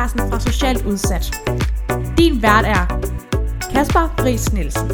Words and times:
podcasten 0.00 0.30
fra 0.30 0.40
Socialt 0.40 0.84
Udsat. 0.84 1.24
Din 2.18 2.42
vært 2.42 2.64
er 2.66 2.84
Kasper 3.72 4.14
Friis 4.18 4.52
Nielsen. 4.52 4.88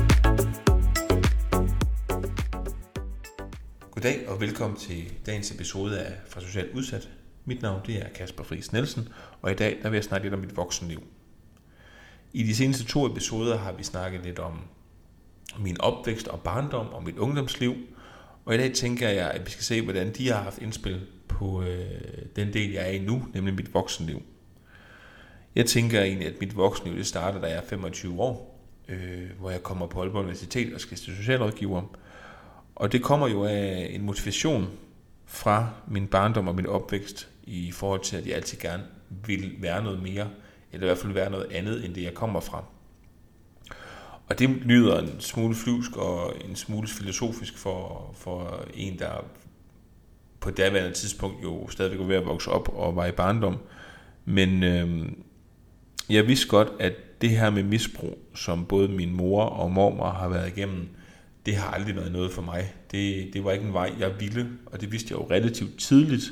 Goddag 3.91 4.29
og 4.29 4.41
velkommen 4.41 4.79
til 4.79 5.13
dagens 5.27 5.51
episode 5.51 6.01
af 6.01 6.13
Fra 6.29 6.41
Socialt 6.41 6.75
Udsat. 6.75 7.09
Mit 7.45 7.63
navn 7.63 7.81
det 7.87 7.97
er 7.97 8.09
Kasper 8.09 8.45
Friis 8.45 8.73
Nielsen, 8.73 9.09
og 9.43 9.51
i 9.51 9.55
dag 9.55 9.79
der 9.83 9.91
vil 9.91 9.97
jeg 9.97 10.05
snakke 10.05 10.25
lidt 10.25 10.35
om 10.35 10.41
mit 10.41 10.57
voksenliv. 10.57 11.03
I 12.33 12.43
de 12.43 12.57
seneste 12.57 12.85
to 12.85 13.07
episoder 13.07 13.59
har 13.59 13.73
vi 13.73 13.83
snakket 13.83 14.21
lidt 14.25 14.39
om 14.39 14.59
min 15.59 15.81
opvækst 15.81 16.29
og 16.29 16.41
barndom 16.41 16.87
og 16.89 17.05
mit 17.05 17.19
ungdomsliv, 17.19 17.75
og 18.45 18.55
i 18.55 18.59
dag 18.59 18.73
tænker 18.73 19.09
jeg, 19.09 19.31
at 19.31 19.47
vi 19.47 19.51
skal 19.51 19.65
se, 19.65 19.83
hvordan 19.83 20.15
de 20.15 20.29
har 20.29 20.43
haft 20.43 20.59
indspil 20.59 21.07
på 21.29 21.63
øh, 21.63 22.03
den 22.37 22.53
del, 22.53 22.71
jeg 22.71 22.83
er 22.83 22.91
i 22.91 22.99
nu, 22.99 23.25
nemlig 23.35 23.55
mit 23.55 23.75
voksenliv. 23.75 24.23
Jeg 25.57 25.67
tænker 25.67 26.03
egentlig, 26.03 26.29
at 26.29 26.41
mit 26.41 26.57
voksenliv 26.57 26.97
det 26.99 27.07
starter, 27.07 27.41
da 27.41 27.47
jeg 27.47 27.57
er 27.57 27.63
25 27.63 28.21
år, 28.21 28.61
øh, 28.89 29.31
hvor 29.39 29.51
jeg 29.51 29.63
kommer 29.63 29.87
på 29.87 30.01
Aalborg 30.01 30.23
Universitet 30.23 30.75
og 30.75 30.81
skal 30.81 30.97
til 30.97 31.17
socialrådgiver. 31.17 31.83
Og 32.75 32.93
det 32.93 33.03
kommer 33.03 33.29
jo 33.29 33.45
af 33.45 33.91
en 33.91 34.03
motivation 34.03 34.69
fra 35.27 35.71
min 35.89 36.07
barndom 36.07 36.49
og 36.49 36.55
min 36.55 36.67
opvækst 36.67 37.29
i 37.45 37.73
forhold 37.73 38.01
til, 38.01 38.17
at 38.17 38.27
jeg 38.27 38.35
altid 38.35 38.59
gerne 38.59 38.83
vil 39.27 39.55
være 39.59 39.85
noget 39.85 40.03
mere, 40.03 40.29
eller 40.73 40.87
i 40.87 40.89
hvert 40.89 40.99
fald 40.99 41.13
være 41.13 41.31
noget 41.31 41.53
andet, 41.53 41.85
end 41.85 41.95
det 41.95 42.03
jeg 42.03 42.15
kommer 42.15 42.41
fra. 42.41 42.65
Og 44.29 44.39
det 44.39 44.49
lyder 44.49 44.99
en 44.99 45.21
smule 45.21 45.55
flyvsk 45.55 45.97
og 45.97 46.35
en 46.49 46.57
smule 46.57 46.89
filosofisk 46.89 47.59
for, 47.59 48.11
for 48.19 48.65
en, 48.75 48.99
der 48.99 49.25
på 50.41 50.51
daværende 50.51 50.93
tidspunkt 50.93 51.43
jo 51.43 51.69
stadigvæk 51.69 52.01
var 52.01 52.07
ved 52.07 52.17
at 52.17 52.27
vokse 52.27 52.51
op 52.51 52.69
og 52.69 52.97
var 52.97 53.07
i 53.07 53.13
barndom. 53.13 53.59
Men 54.25 54.63
øh, 54.63 55.09
jeg 56.11 56.27
vidste 56.29 56.49
godt, 56.49 56.69
at 56.79 56.93
det 57.21 57.31
her 57.31 57.51
med 57.51 57.63
misbrug, 57.63 58.19
som 58.35 58.67
både 58.67 58.89
min 58.89 59.17
mor 59.17 59.45
og 59.45 59.73
mormor 59.73 60.11
har 60.11 60.29
været 60.29 60.57
igennem, 60.57 60.89
det 61.47 61.57
har 61.57 61.71
aldrig 61.71 61.97
været 61.97 62.13
noget 62.13 62.33
for 62.33 62.43
mig. 62.43 62.75
Det, 62.93 63.31
det 63.33 63.45
var 63.45 63.53
ikke 63.53 63.65
en 63.65 63.73
vej, 63.73 63.93
jeg 63.99 64.21
ville, 64.21 64.49
og 64.67 64.81
det 64.81 64.93
vidste 64.93 65.13
jeg 65.13 65.21
jo 65.21 65.31
relativt 65.31 65.79
tidligt. 65.79 66.25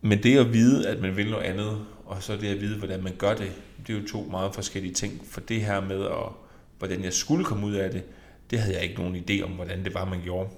Men 0.00 0.22
det 0.22 0.38
at 0.38 0.52
vide, 0.52 0.88
at 0.88 1.00
man 1.00 1.16
vil 1.16 1.30
noget 1.30 1.44
andet, 1.44 1.86
og 2.04 2.22
så 2.22 2.36
det 2.36 2.48
at 2.48 2.60
vide, 2.60 2.78
hvordan 2.78 3.02
man 3.02 3.14
gør 3.18 3.34
det, 3.34 3.52
det 3.86 3.96
er 3.96 4.00
jo 4.00 4.08
to 4.08 4.28
meget 4.30 4.54
forskellige 4.54 4.94
ting. 4.94 5.20
For 5.30 5.40
det 5.40 5.60
her 5.60 5.80
med, 5.80 6.04
at, 6.04 6.32
hvordan 6.78 7.04
jeg 7.04 7.12
skulle 7.12 7.44
komme 7.44 7.66
ud 7.66 7.74
af 7.74 7.90
det, 7.90 8.02
det 8.50 8.58
havde 8.58 8.74
jeg 8.74 8.82
ikke 8.84 9.02
nogen 9.02 9.16
idé 9.16 9.42
om, 9.42 9.50
hvordan 9.50 9.84
det 9.84 9.94
var, 9.94 10.04
man 10.04 10.20
gjorde. 10.22 10.50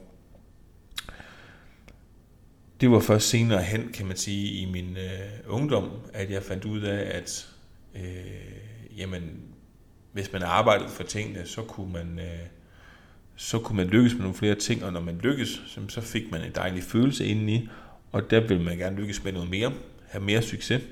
Det 2.81 2.91
var 2.91 3.01
først 3.01 3.29
senere 3.29 3.63
hen, 3.63 3.93
kan 3.93 4.07
man 4.07 4.17
sige, 4.17 4.63
i 4.63 4.65
min 4.73 4.97
øh, 4.97 5.31
ungdom, 5.47 5.91
at 6.13 6.31
jeg 6.31 6.43
fandt 6.43 6.65
ud 6.65 6.81
af, 6.81 7.17
at 7.17 7.49
øh, 7.95 8.99
jamen, 8.99 9.41
hvis 10.13 10.33
man 10.33 10.43
arbejdede 10.43 10.89
for 10.89 11.03
tingene, 11.03 11.47
så 11.47 11.63
kunne 11.63 11.93
man, 11.93 12.19
øh, 12.19 12.47
så 13.37 13.59
kunne 13.59 13.77
man 13.77 13.87
lykkes 13.87 14.13
med 14.13 14.21
nogle 14.21 14.37
flere 14.37 14.55
ting, 14.55 14.85
og 14.85 14.93
når 14.93 15.01
man 15.01 15.19
lykkes, 15.19 15.63
så 15.89 16.01
fik 16.01 16.31
man 16.31 16.43
en 16.43 16.53
dejlig 16.55 16.83
følelse 16.83 17.27
indeni, 17.27 17.69
og 18.13 18.31
der 18.31 18.41
vil 18.41 18.61
man 18.61 18.79
gerne 18.79 18.97
lykkes 18.97 19.25
med 19.25 19.33
noget 19.33 19.51
mere, 19.51 19.73
have 20.09 20.25
mere 20.25 20.43
succes. 20.43 20.83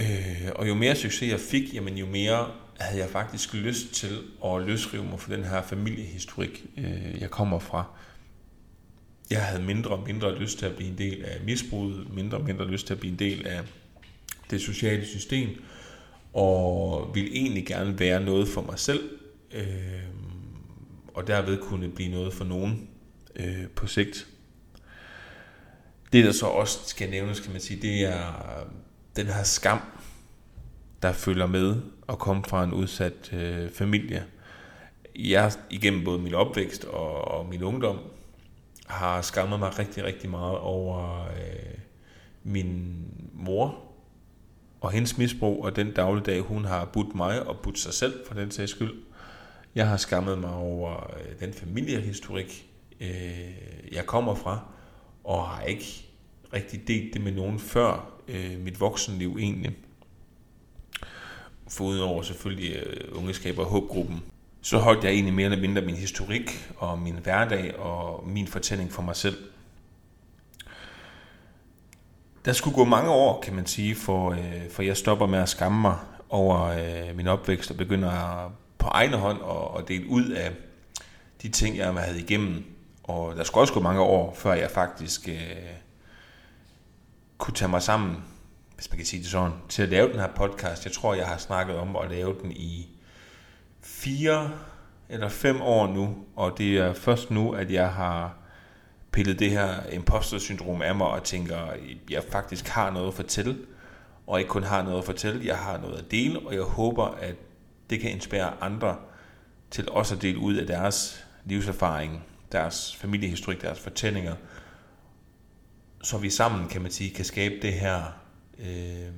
Øh, 0.00 0.50
og 0.54 0.68
jo 0.68 0.74
mere 0.74 0.96
succes 0.96 1.30
jeg 1.30 1.40
fik, 1.40 1.74
jamen 1.74 1.98
jo 1.98 2.06
mere 2.06 2.50
havde 2.80 3.00
jeg 3.00 3.10
faktisk 3.10 3.54
lyst 3.54 3.94
til 3.94 4.18
at 4.44 4.62
løsrive 4.62 5.04
mig 5.04 5.20
fra 5.20 5.36
den 5.36 5.44
her 5.44 5.62
familiehistorik, 5.62 6.66
øh, 6.76 7.20
jeg 7.20 7.30
kommer 7.30 7.58
fra. 7.58 7.84
Jeg 9.30 9.44
havde 9.44 9.62
mindre 9.62 9.90
og 9.90 10.02
mindre 10.06 10.38
lyst 10.38 10.58
til 10.58 10.66
at 10.66 10.76
blive 10.76 10.90
en 10.90 10.98
del 10.98 11.24
af 11.24 11.40
misbruget, 11.44 12.14
mindre 12.14 12.38
og 12.38 12.44
mindre 12.44 12.66
lyst 12.66 12.86
til 12.86 12.94
at 12.94 13.00
blive 13.00 13.12
en 13.12 13.18
del 13.18 13.46
af 13.46 13.60
det 14.50 14.60
sociale 14.60 15.06
system, 15.06 15.48
og 16.32 17.10
ville 17.14 17.30
egentlig 17.30 17.66
gerne 17.66 17.98
være 17.98 18.24
noget 18.24 18.48
for 18.48 18.62
mig 18.62 18.78
selv, 18.78 19.10
øh, 19.52 19.66
og 21.14 21.26
derved 21.26 21.58
kunne 21.58 21.88
blive 21.88 22.10
noget 22.10 22.32
for 22.32 22.44
nogen 22.44 22.88
øh, 23.36 23.68
på 23.74 23.86
sigt. 23.86 24.26
Det, 26.12 26.24
der 26.24 26.32
så 26.32 26.46
også 26.46 26.78
skal 26.86 27.10
nævnes, 27.10 27.40
kan 27.40 27.52
man 27.52 27.60
sige, 27.60 27.82
det 27.82 28.04
er 28.04 28.32
den 29.16 29.26
her 29.26 29.42
skam, 29.42 29.80
der 31.02 31.12
følger 31.12 31.46
med 31.46 31.76
at 32.08 32.18
komme 32.18 32.44
fra 32.48 32.64
en 32.64 32.72
udsat 32.72 33.32
øh, 33.32 33.70
familie. 33.70 34.24
Jeg 35.16 35.52
igennem 35.70 36.04
både 36.04 36.18
min 36.18 36.34
opvækst 36.34 36.84
og, 36.84 37.28
og 37.28 37.46
min 37.46 37.62
ungdom 37.62 37.98
har 38.88 39.22
skammet 39.22 39.58
mig 39.58 39.78
rigtig, 39.78 40.04
rigtig 40.04 40.30
meget 40.30 40.58
over 40.58 41.24
øh, 41.24 41.78
min 42.42 43.04
mor 43.32 43.78
og 44.80 44.90
hendes 44.90 45.18
misbrug 45.18 45.64
og 45.64 45.76
den 45.76 45.92
dagligdag, 45.92 46.40
hun 46.40 46.64
har 46.64 46.84
budt 46.84 47.14
mig 47.14 47.46
og 47.46 47.58
budt 47.62 47.78
sig 47.78 47.94
selv 47.94 48.26
for 48.26 48.34
den 48.34 48.50
sags 48.50 48.70
skyld. 48.70 48.94
Jeg 49.74 49.88
har 49.88 49.96
skammet 49.96 50.38
mig 50.38 50.54
over 50.54 51.16
øh, 51.18 51.40
den 51.40 51.52
familiehistorik, 51.52 52.70
øh, 53.00 53.54
jeg 53.92 54.06
kommer 54.06 54.34
fra, 54.34 54.60
og 55.24 55.48
har 55.48 55.62
ikke 55.62 56.06
rigtig 56.52 56.88
delt 56.88 57.14
det 57.14 57.20
med 57.20 57.32
nogen 57.32 57.58
før 57.58 58.10
øh, 58.28 58.60
mit 58.60 58.80
voksenliv 58.80 59.36
egentlig. 59.40 59.76
Foruden 61.68 62.02
over 62.02 62.22
selvfølgelig 62.22 62.76
øh, 62.76 63.18
ungeskab 63.18 63.58
og 63.58 63.64
håbgruppen. 63.64 64.22
Så 64.66 64.78
holdt 64.78 65.04
jeg 65.04 65.12
egentlig 65.12 65.34
mere 65.34 65.44
eller 65.44 65.60
mindre 65.60 65.82
min 65.82 65.94
historik 65.94 66.72
og 66.76 66.98
min 66.98 67.18
hverdag 67.22 67.78
og 67.78 68.28
min 68.28 68.46
fortælling 68.46 68.92
for 68.92 69.02
mig 69.02 69.16
selv. 69.16 69.36
Der 72.44 72.52
skulle 72.52 72.74
gå 72.74 72.84
mange 72.84 73.10
år, 73.10 73.40
kan 73.40 73.54
man 73.54 73.66
sige, 73.66 73.94
for, 73.94 74.30
øh, 74.30 74.70
for 74.70 74.82
jeg 74.82 74.96
stopper 74.96 75.26
med 75.26 75.38
at 75.38 75.48
skamme 75.48 75.80
mig 75.80 75.96
over 76.28 76.62
øh, 76.62 77.16
min 77.16 77.26
opvækst 77.26 77.70
og 77.70 77.76
begynder 77.76 78.10
at, 78.10 78.50
på 78.78 78.86
egen 78.86 79.12
hånd 79.12 79.38
at, 79.42 79.80
at 79.82 79.88
dele 79.88 80.08
ud 80.08 80.24
af 80.30 80.52
de 81.42 81.48
ting, 81.48 81.76
jeg 81.76 81.92
havde 81.92 82.20
igennem. 82.20 82.64
Og 83.02 83.36
der 83.36 83.44
skulle 83.44 83.62
også 83.62 83.74
gå 83.74 83.80
mange 83.80 84.00
år, 84.00 84.34
før 84.34 84.52
jeg 84.52 84.70
faktisk 84.70 85.28
øh, 85.28 85.36
kunne 87.38 87.54
tage 87.54 87.68
mig 87.68 87.82
sammen, 87.82 88.24
hvis 88.74 88.90
man 88.90 88.96
kan 88.96 89.06
sige 89.06 89.22
det 89.22 89.30
sådan, 89.30 89.52
til 89.68 89.82
at 89.82 89.88
lave 89.88 90.12
den 90.12 90.20
her 90.20 90.28
podcast. 90.36 90.84
Jeg 90.84 90.92
tror, 90.92 91.14
jeg 91.14 91.26
har 91.26 91.38
snakket 91.38 91.76
om 91.76 91.96
at 91.96 92.10
lave 92.10 92.34
den 92.42 92.52
i 92.52 92.95
fire 93.86 94.50
eller 95.08 95.28
fem 95.28 95.60
år 95.60 95.86
nu, 95.86 96.16
og 96.36 96.58
det 96.58 96.78
er 96.78 96.94
først 96.94 97.30
nu, 97.30 97.50
at 97.50 97.70
jeg 97.70 97.92
har 97.92 98.36
pillet 99.12 99.38
det 99.38 99.50
her 99.50 99.86
imposter-syndrom 99.92 100.82
af 100.82 100.94
mig 100.94 101.06
og 101.06 101.24
tænker, 101.24 101.56
at 101.56 101.80
jeg 102.10 102.22
faktisk 102.30 102.68
har 102.68 102.90
noget 102.90 103.08
at 103.08 103.14
fortælle, 103.14 103.56
og 104.26 104.38
ikke 104.38 104.48
kun 104.48 104.62
har 104.62 104.82
noget 104.82 104.98
at 104.98 105.04
fortælle, 105.04 105.46
jeg 105.46 105.58
har 105.58 105.78
noget 105.78 105.98
at 105.98 106.10
dele, 106.10 106.40
og 106.40 106.54
jeg 106.54 106.62
håber, 106.62 107.04
at 107.04 107.34
det 107.90 108.00
kan 108.00 108.10
inspirere 108.10 108.52
andre 108.60 108.96
til 109.70 109.90
også 109.90 110.14
at 110.14 110.22
dele 110.22 110.38
ud 110.38 110.54
af 110.54 110.66
deres 110.66 111.26
livserfaring, 111.44 112.24
deres 112.52 112.96
familiehistorik, 112.96 113.62
deres 113.62 113.80
fortællinger, 113.80 114.34
så 116.02 116.18
vi 116.18 116.30
sammen, 116.30 116.68
kan 116.68 116.82
man 116.82 116.90
sige, 116.90 117.10
kan 117.10 117.24
skabe 117.24 117.54
det 117.62 117.72
her 117.72 118.02
øh, 118.58 119.12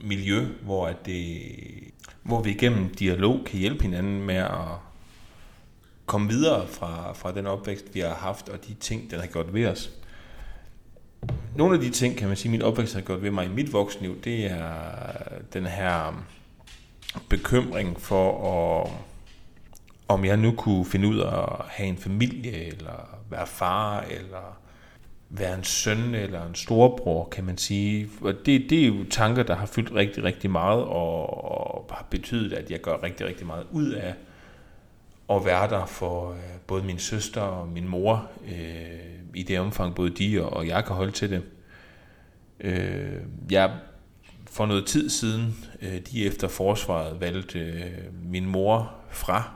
miljø, 0.00 0.46
hvor, 0.62 0.86
at 0.86 1.06
det, 1.06 1.42
hvor 2.22 2.42
vi 2.42 2.50
igennem 2.50 2.94
dialog 2.94 3.40
kan 3.46 3.58
hjælpe 3.58 3.82
hinanden 3.82 4.22
med 4.22 4.34
at 4.34 4.78
komme 6.06 6.28
videre 6.28 6.68
fra, 6.68 7.12
fra 7.12 7.34
den 7.34 7.46
opvækst, 7.46 7.94
vi 7.94 8.00
har 8.00 8.14
haft, 8.14 8.48
og 8.48 8.66
de 8.66 8.74
ting, 8.74 9.10
den 9.10 9.20
har 9.20 9.26
gjort 9.26 9.54
ved 9.54 9.66
os. 9.66 9.90
Nogle 11.56 11.74
af 11.74 11.80
de 11.80 11.90
ting, 11.90 12.16
kan 12.16 12.28
man 12.28 12.36
sige, 12.36 12.50
min 12.50 12.62
opvækst 12.62 12.94
har 12.94 13.00
gjort 13.00 13.22
ved 13.22 13.30
mig 13.30 13.46
i 13.46 13.48
mit 13.48 13.72
voksenliv, 13.72 14.20
det 14.20 14.46
er 14.46 14.72
den 15.52 15.66
her 15.66 16.24
bekymring 17.28 18.00
for, 18.00 18.52
at, 18.84 18.92
om 20.08 20.24
jeg 20.24 20.36
nu 20.36 20.52
kunne 20.52 20.84
finde 20.84 21.08
ud 21.08 21.18
af 21.18 21.42
at 21.42 21.64
have 21.68 21.88
en 21.88 21.98
familie, 21.98 22.52
eller 22.52 23.18
være 23.30 23.46
far, 23.46 24.00
eller 24.00 24.58
være 25.28 25.54
en 25.54 25.64
søn 25.64 26.14
eller 26.14 26.46
en 26.46 26.54
storbror, 26.54 27.28
kan 27.28 27.44
man 27.44 27.58
sige. 27.58 28.08
Og 28.20 28.34
det, 28.46 28.70
det 28.70 28.82
er 28.82 28.86
jo 28.86 29.04
tanker, 29.10 29.42
der 29.42 29.54
har 29.54 29.66
fyldt 29.66 29.94
rigtig, 29.94 30.24
rigtig 30.24 30.50
meget, 30.50 30.84
og, 30.84 31.50
og 31.52 31.86
har 31.90 32.06
betydet, 32.10 32.52
at 32.52 32.70
jeg 32.70 32.80
gør 32.80 33.02
rigtig, 33.02 33.26
rigtig 33.26 33.46
meget 33.46 33.66
ud 33.70 33.90
af 33.90 34.14
at 35.30 35.44
være 35.44 35.68
der 35.68 35.86
for 35.86 36.32
øh, 36.32 36.38
både 36.66 36.84
min 36.84 36.98
søster 36.98 37.40
og 37.40 37.68
min 37.68 37.88
mor, 37.88 38.30
øh, 38.48 39.16
i 39.34 39.42
det 39.42 39.60
omfang 39.60 39.94
både 39.94 40.10
de 40.10 40.44
og, 40.44 40.52
og 40.52 40.66
jeg 40.66 40.84
kan 40.84 40.96
holde 40.96 41.12
til 41.12 41.30
det. 41.30 41.42
Øh, 42.60 43.20
jeg 43.50 43.70
for 44.50 44.66
noget 44.66 44.86
tid 44.86 45.10
siden, 45.10 45.56
øh, 45.82 46.00
de 46.00 46.26
efter 46.26 46.48
forsvaret, 46.48 47.20
valgte 47.20 47.58
øh, 47.58 47.84
min 48.22 48.46
mor 48.46 48.94
fra, 49.10 49.54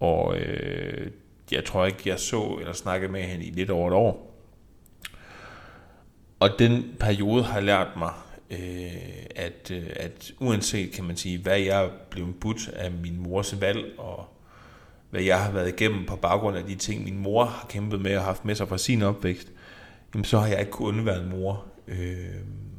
og 0.00 0.38
øh, 0.38 1.10
jeg 1.52 1.64
tror 1.64 1.86
ikke, 1.86 2.08
jeg 2.08 2.18
så 2.18 2.56
eller 2.60 2.72
snakkede 2.72 3.12
med 3.12 3.22
hende 3.22 3.44
i 3.44 3.50
lidt 3.50 3.70
over 3.70 3.88
et 3.88 3.94
år. 3.94 4.29
Og 6.40 6.50
den 6.58 6.96
periode 7.00 7.42
har 7.42 7.60
lært 7.60 7.88
mig, 7.96 8.12
øh, 8.50 8.92
at, 9.36 9.70
øh, 9.70 9.86
at 9.96 10.32
uanset 10.38 10.92
kan 10.92 11.04
man 11.04 11.16
sige, 11.16 11.38
hvad 11.38 11.58
jeg 11.58 11.84
er 11.84 11.88
blevet 12.10 12.34
budt 12.40 12.68
af 12.68 12.90
min 12.90 13.22
mors 13.22 13.60
valg, 13.60 13.84
og 13.98 14.28
hvad 15.10 15.22
jeg 15.22 15.44
har 15.44 15.52
været 15.52 15.68
igennem 15.68 16.06
på 16.06 16.16
baggrund 16.16 16.56
af 16.56 16.64
de 16.64 16.74
ting, 16.74 17.04
min 17.04 17.18
mor 17.18 17.44
har 17.44 17.66
kæmpet 17.68 18.00
med 18.00 18.16
og 18.16 18.24
haft 18.24 18.44
med 18.44 18.54
sig 18.54 18.68
fra 18.68 18.78
sin 18.78 19.02
opvækst, 19.02 19.48
jamen 20.14 20.24
så 20.24 20.38
har 20.38 20.46
jeg 20.46 20.60
ikke 20.60 20.72
kunnet 20.72 20.98
undvære 20.98 21.22
en 21.22 21.28
mor. 21.28 21.64
Øh, 21.88 22.26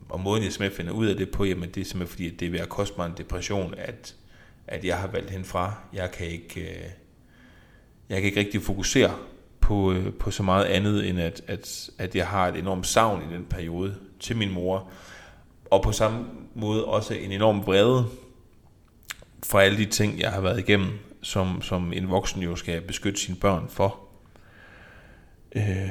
og 0.09 0.19
måden 0.19 0.43
jeg 0.43 0.51
simpelthen 0.51 0.77
finder 0.77 0.93
ud 0.93 1.07
af 1.07 1.15
det 1.15 1.31
på, 1.31 1.45
jamen 1.45 1.69
det 1.69 1.81
er 1.81 1.85
simpelthen 1.85 2.07
fordi, 2.07 2.33
at 2.33 2.39
det 2.39 2.45
er 2.45 2.51
ved 2.51 2.59
at 2.59 2.69
koste 2.69 2.95
mig 2.97 3.05
en 3.05 3.13
depression, 3.17 3.73
at, 3.77 4.15
at 4.67 4.85
jeg 4.85 4.97
har 4.97 5.07
valgt 5.07 5.31
hende 5.31 5.45
fra. 5.45 5.73
Jeg 5.93 6.11
kan 6.11 6.27
ikke, 6.27 6.61
øh, 6.61 6.89
jeg 8.09 8.17
kan 8.17 8.25
ikke 8.25 8.39
rigtig 8.39 8.61
fokusere 8.61 9.15
på, 9.61 9.93
øh, 9.93 10.13
på 10.13 10.31
så 10.31 10.43
meget 10.43 10.65
andet, 10.65 11.09
end 11.09 11.19
at, 11.19 11.41
at, 11.47 11.89
at 11.97 12.15
jeg 12.15 12.27
har 12.27 12.47
et 12.47 12.55
enormt 12.55 12.87
savn 12.87 13.21
i 13.31 13.35
den 13.35 13.45
periode 13.45 13.95
til 14.19 14.37
min 14.37 14.51
mor. 14.51 14.89
Og 15.71 15.83
på 15.83 15.91
samme 15.91 16.25
måde 16.55 16.85
også 16.85 17.13
en 17.13 17.31
enorm 17.31 17.65
vrede 17.65 18.05
for 19.43 19.59
alle 19.59 19.77
de 19.77 19.85
ting, 19.85 20.19
jeg 20.19 20.31
har 20.31 20.41
været 20.41 20.59
igennem, 20.59 20.99
som, 21.21 21.61
som 21.61 21.93
en 21.93 22.09
voksen 22.09 22.41
jo 22.41 22.55
skal 22.55 22.81
beskytte 22.81 23.19
sine 23.21 23.37
børn 23.37 23.69
for. 23.69 23.99
Øh, 25.55 25.89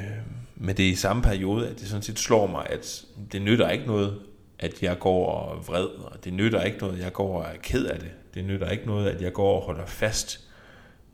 men 0.57 0.77
det 0.77 0.87
er 0.87 0.91
i 0.91 0.95
samme 0.95 1.23
periode, 1.23 1.69
at 1.69 1.81
det 1.81 1.89
sådan 1.89 2.03
set 2.03 2.19
slår 2.19 2.47
mig, 2.47 2.67
at 2.71 3.05
det 3.33 3.43
nytter 3.43 3.71
ikke 3.71 3.87
noget, 3.87 4.19
at 4.59 4.83
jeg 4.83 4.99
går 4.99 5.27
og 5.27 5.69
vred, 5.69 5.87
og 5.87 6.25
det 6.25 6.33
nytter 6.33 6.63
ikke 6.63 6.79
noget, 6.79 6.95
at 6.95 7.05
jeg 7.05 7.13
går 7.13 7.43
og 7.43 7.49
er 7.55 7.59
ked 7.63 7.85
af 7.85 8.01
det. 8.01 8.11
Det 8.35 8.45
nytter 8.45 8.71
ikke 8.71 8.87
noget, 8.87 9.09
at 9.09 9.23
jeg 9.23 9.33
går 9.33 9.57
og 9.61 9.67
holder 9.67 9.87
fast 9.87 10.41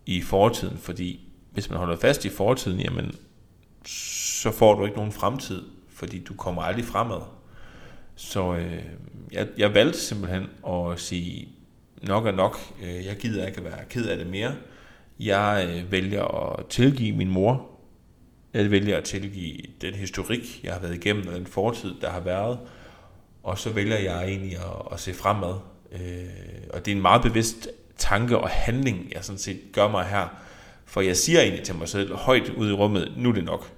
i 0.06 0.23
fortiden, 0.23 0.79
fordi 0.79 1.25
hvis 1.56 1.70
man 1.70 1.79
holder 1.79 1.97
fast 1.97 2.25
i 2.25 2.29
fortiden, 2.29 2.81
jamen, 2.81 3.14
så 3.87 4.50
får 4.50 4.75
du 4.75 4.85
ikke 4.85 4.97
nogen 4.97 5.12
fremtid, 5.12 5.62
fordi 5.88 6.19
du 6.19 6.35
kommer 6.35 6.62
aldrig 6.62 6.85
fremad. 6.85 7.20
Så 8.17 8.55
øh, 8.55 8.82
jeg, 9.32 9.49
jeg 9.58 9.75
valgte 9.75 9.99
simpelthen 10.00 10.47
at 10.69 11.00
sige, 11.00 11.49
nok 12.03 12.26
er 12.26 12.32
nok, 12.32 12.58
øh, 12.82 13.06
jeg 13.06 13.17
gider 13.17 13.47
ikke 13.47 13.58
at 13.58 13.64
være 13.64 13.85
ked 13.91 14.08
af 14.08 14.19
det 14.19 14.26
mere. 14.26 14.55
Jeg 15.20 15.69
øh, 15.70 15.93
vælger 15.93 16.25
at 16.25 16.67
tilgive 16.67 17.17
min 17.17 17.31
mor. 17.31 17.67
Jeg 18.55 18.70
vælger 18.70 18.97
at 18.97 19.05
tilgive 19.05 19.56
den 19.81 19.94
historik, 19.94 20.64
jeg 20.64 20.73
har 20.73 20.81
været 20.81 20.94
igennem, 20.94 21.29
og 21.29 21.35
den 21.35 21.47
fortid, 21.47 21.94
der 22.00 22.11
har 22.11 22.20
været. 22.20 22.59
Og 23.43 23.59
så 23.59 23.70
vælger 23.70 23.99
jeg 23.99 24.29
egentlig 24.29 24.56
at, 24.56 24.93
at 24.93 25.00
se 25.00 25.14
fremad. 25.14 25.55
Øh, 25.93 26.25
og 26.73 26.85
det 26.85 26.93
er 26.93 26.97
en 26.97 27.02
meget 27.02 27.23
bevidst 27.23 27.69
tanke 27.97 28.38
og 28.38 28.49
handling, 28.49 29.12
jeg 29.14 29.25
sådan 29.25 29.38
set 29.38 29.61
gør 29.73 29.88
mig 29.88 30.05
her. 30.05 30.45
For 30.87 31.00
jeg 31.00 31.17
siger 31.17 31.41
egentlig 31.41 31.65
til 31.65 31.75
mig 31.75 31.88
selv 31.88 32.15
højt 32.15 32.49
ud 32.49 32.71
i 32.71 32.73
rummet, 32.73 33.12
nu 33.17 33.29
er 33.29 33.33
det 33.33 33.44
nok. 33.44 33.73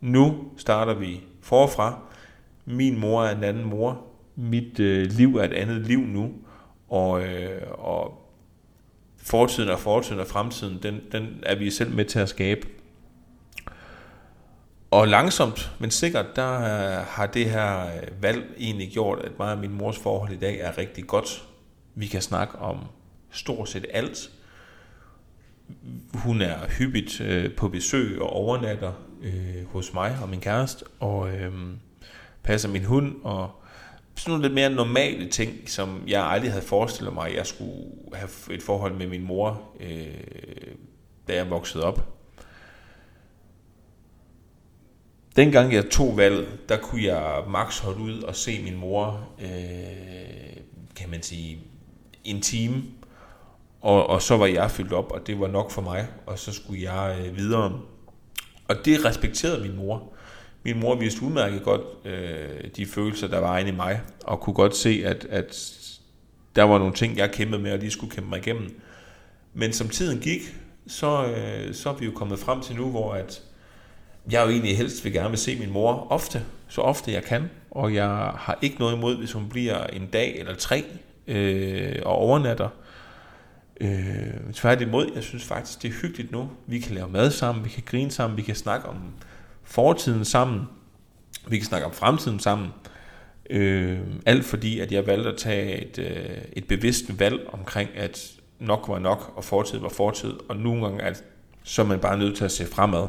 Nu 0.00 0.44
starter 0.56 0.94
vi 0.94 1.20
forfra. 1.40 2.00
Min 2.64 2.98
mor 2.98 3.24
er 3.24 3.36
en 3.36 3.44
anden 3.44 3.64
mor. 3.64 4.04
Mit 4.36 4.80
øh, 4.80 5.06
liv 5.06 5.36
er 5.36 5.44
et 5.44 5.52
andet 5.52 5.80
liv 5.80 6.00
nu. 6.00 6.32
Og, 6.88 7.22
øh, 7.22 7.62
og 7.72 8.28
fortiden 9.16 9.70
og 9.70 9.78
fortiden 9.78 10.20
og 10.20 10.26
fremtiden, 10.26 10.78
den, 10.82 11.00
den 11.12 11.42
er 11.42 11.54
vi 11.54 11.70
selv 11.70 11.94
med 11.94 12.04
til 12.04 12.18
at 12.18 12.28
skabe. 12.28 12.68
Og 14.90 15.08
langsomt, 15.08 15.72
men 15.78 15.90
sikkert, 15.90 16.26
der 16.36 16.54
øh, 16.54 17.06
har 17.06 17.26
det 17.26 17.50
her 17.50 17.86
øh, 17.86 18.22
valg 18.22 18.54
egentlig 18.58 18.90
gjort, 18.90 19.18
at 19.18 19.38
mig 19.38 19.52
og 19.52 19.58
min 19.58 19.72
mors 19.72 19.98
forhold 19.98 20.32
i 20.32 20.36
dag 20.36 20.60
er 20.60 20.78
rigtig 20.78 21.06
godt. 21.06 21.44
Vi 21.94 22.06
kan 22.06 22.22
snakke 22.22 22.58
om 22.58 22.78
stort 23.30 23.68
set 23.68 23.86
alt. 23.92 24.30
Hun 26.14 26.40
er 26.40 26.68
hyppigt 26.78 27.20
øh, 27.20 27.54
på 27.54 27.68
besøg 27.68 28.22
og 28.22 28.30
overnatter 28.30 28.92
øh, 29.22 29.66
hos 29.66 29.94
mig 29.94 30.18
og 30.22 30.28
min 30.28 30.40
kæreste, 30.40 30.84
og 31.00 31.30
øh, 31.30 31.52
passer 32.42 32.68
min 32.68 32.84
hund, 32.84 33.16
og 33.22 33.50
sådan 34.14 34.30
nogle 34.30 34.42
lidt 34.44 34.54
mere 34.54 34.70
normale 34.70 35.28
ting, 35.28 35.70
som 35.70 36.02
jeg 36.06 36.24
aldrig 36.24 36.50
havde 36.52 36.64
forestillet 36.64 37.14
mig, 37.14 37.28
at 37.28 37.36
jeg 37.36 37.46
skulle 37.46 37.84
have 38.14 38.30
et 38.50 38.62
forhold 38.62 38.94
med 38.94 39.06
min 39.06 39.24
mor, 39.24 39.62
øh, 39.80 40.06
da 41.28 41.34
jeg 41.34 41.50
voksede 41.50 41.84
op. 41.84 42.18
Dengang 45.36 45.72
jeg 45.72 45.90
tog 45.90 46.16
valget, 46.16 46.48
der 46.68 46.76
kunne 46.76 47.04
jeg 47.04 47.42
max 47.48 47.78
holde 47.78 48.00
ud 48.00 48.22
og 48.22 48.36
se 48.36 48.62
min 48.62 48.76
mor, 48.76 49.28
øh, 49.40 50.56
kan 50.96 51.10
man 51.10 51.22
sige, 51.22 51.58
en 52.24 52.40
time, 52.40 52.82
og, 53.80 54.06
og 54.06 54.22
så 54.22 54.36
var 54.36 54.46
jeg 54.46 54.70
fyldt 54.70 54.92
op, 54.92 55.12
og 55.12 55.26
det 55.26 55.40
var 55.40 55.48
nok 55.48 55.70
for 55.70 55.82
mig, 55.82 56.06
og 56.26 56.38
så 56.38 56.52
skulle 56.52 56.82
jeg 56.82 57.18
øh, 57.20 57.36
videre. 57.36 57.80
Og 58.68 58.76
det 58.84 59.04
respekterede 59.04 59.62
min 59.62 59.76
mor. 59.76 60.12
Min 60.62 60.80
mor 60.80 60.94
vidste 60.94 61.22
udmærket 61.22 61.62
godt 61.62 61.80
øh, 62.04 62.70
de 62.76 62.86
følelser, 62.86 63.28
der 63.28 63.38
var 63.38 63.58
inde 63.58 63.70
i 63.70 63.74
mig, 63.74 64.00
og 64.24 64.40
kunne 64.40 64.54
godt 64.54 64.76
se, 64.76 65.02
at, 65.04 65.26
at 65.30 65.74
der 66.56 66.62
var 66.62 66.78
nogle 66.78 66.94
ting, 66.94 67.16
jeg 67.16 67.30
kæmpede 67.30 67.62
med, 67.62 67.72
og 67.72 67.80
de 67.80 67.90
skulle 67.90 68.14
kæmpe 68.14 68.30
mig 68.30 68.38
igennem. 68.38 68.80
Men 69.54 69.72
som 69.72 69.88
tiden 69.88 70.20
gik, 70.20 70.40
så, 70.86 71.24
øh, 71.24 71.74
så 71.74 71.90
er 71.90 71.94
vi 71.94 72.04
jo 72.04 72.12
kommet 72.14 72.38
frem 72.38 72.60
til 72.60 72.76
nu, 72.76 72.90
hvor 72.90 73.12
at 73.12 73.42
jeg 74.30 74.44
jo 74.44 74.50
egentlig 74.50 74.76
helst 74.76 75.04
vil 75.04 75.12
gerne 75.12 75.28
vil 75.28 75.38
se 75.38 75.58
min 75.58 75.70
mor 75.70 76.06
ofte, 76.10 76.44
så 76.68 76.80
ofte 76.80 77.12
jeg 77.12 77.24
kan, 77.24 77.50
og 77.70 77.94
jeg 77.94 78.08
har 78.36 78.58
ikke 78.62 78.76
noget 78.78 78.96
imod, 78.96 79.16
hvis 79.16 79.32
hun 79.32 79.48
bliver 79.48 79.86
en 79.86 80.06
dag 80.06 80.38
eller 80.38 80.54
tre 80.54 80.84
øh, 81.26 81.96
og 82.04 82.12
overnatter. 82.12 82.66
Øh, 82.66 82.87
Øh, 83.80 84.52
tværtimod, 84.54 85.10
jeg 85.14 85.22
synes 85.22 85.44
faktisk, 85.44 85.82
det 85.82 85.88
er 85.88 85.92
hyggeligt 86.02 86.32
nu. 86.32 86.50
Vi 86.66 86.78
kan 86.78 86.94
lave 86.94 87.08
mad 87.08 87.30
sammen, 87.30 87.64
vi 87.64 87.70
kan 87.70 87.82
grine 87.86 88.10
sammen, 88.10 88.36
vi 88.36 88.42
kan 88.42 88.54
snakke 88.54 88.88
om 88.88 88.96
fortiden 89.64 90.24
sammen, 90.24 90.62
vi 91.48 91.56
kan 91.56 91.66
snakke 91.66 91.86
om 91.86 91.92
fremtiden 91.92 92.40
sammen. 92.40 92.68
Øh, 93.50 94.00
alt 94.26 94.44
fordi, 94.44 94.80
at 94.80 94.92
jeg 94.92 95.06
valgte 95.06 95.28
at 95.28 95.36
tage 95.36 95.88
et, 95.88 95.98
øh, 95.98 96.38
et 96.52 96.68
bevidst 96.68 97.20
valg 97.20 97.48
omkring, 97.52 97.90
at 97.96 98.32
nok 98.58 98.84
var 98.88 98.98
nok, 98.98 99.32
og 99.36 99.44
fortid 99.44 99.78
var 99.78 99.88
fortid, 99.88 100.32
og 100.48 100.56
nogle 100.56 100.84
gange 100.84 101.02
er, 101.02 101.14
så 101.62 101.82
er 101.82 101.86
man 101.86 102.00
bare 102.00 102.18
nødt 102.18 102.36
til 102.36 102.44
at 102.44 102.52
se 102.52 102.66
fremad. 102.66 103.08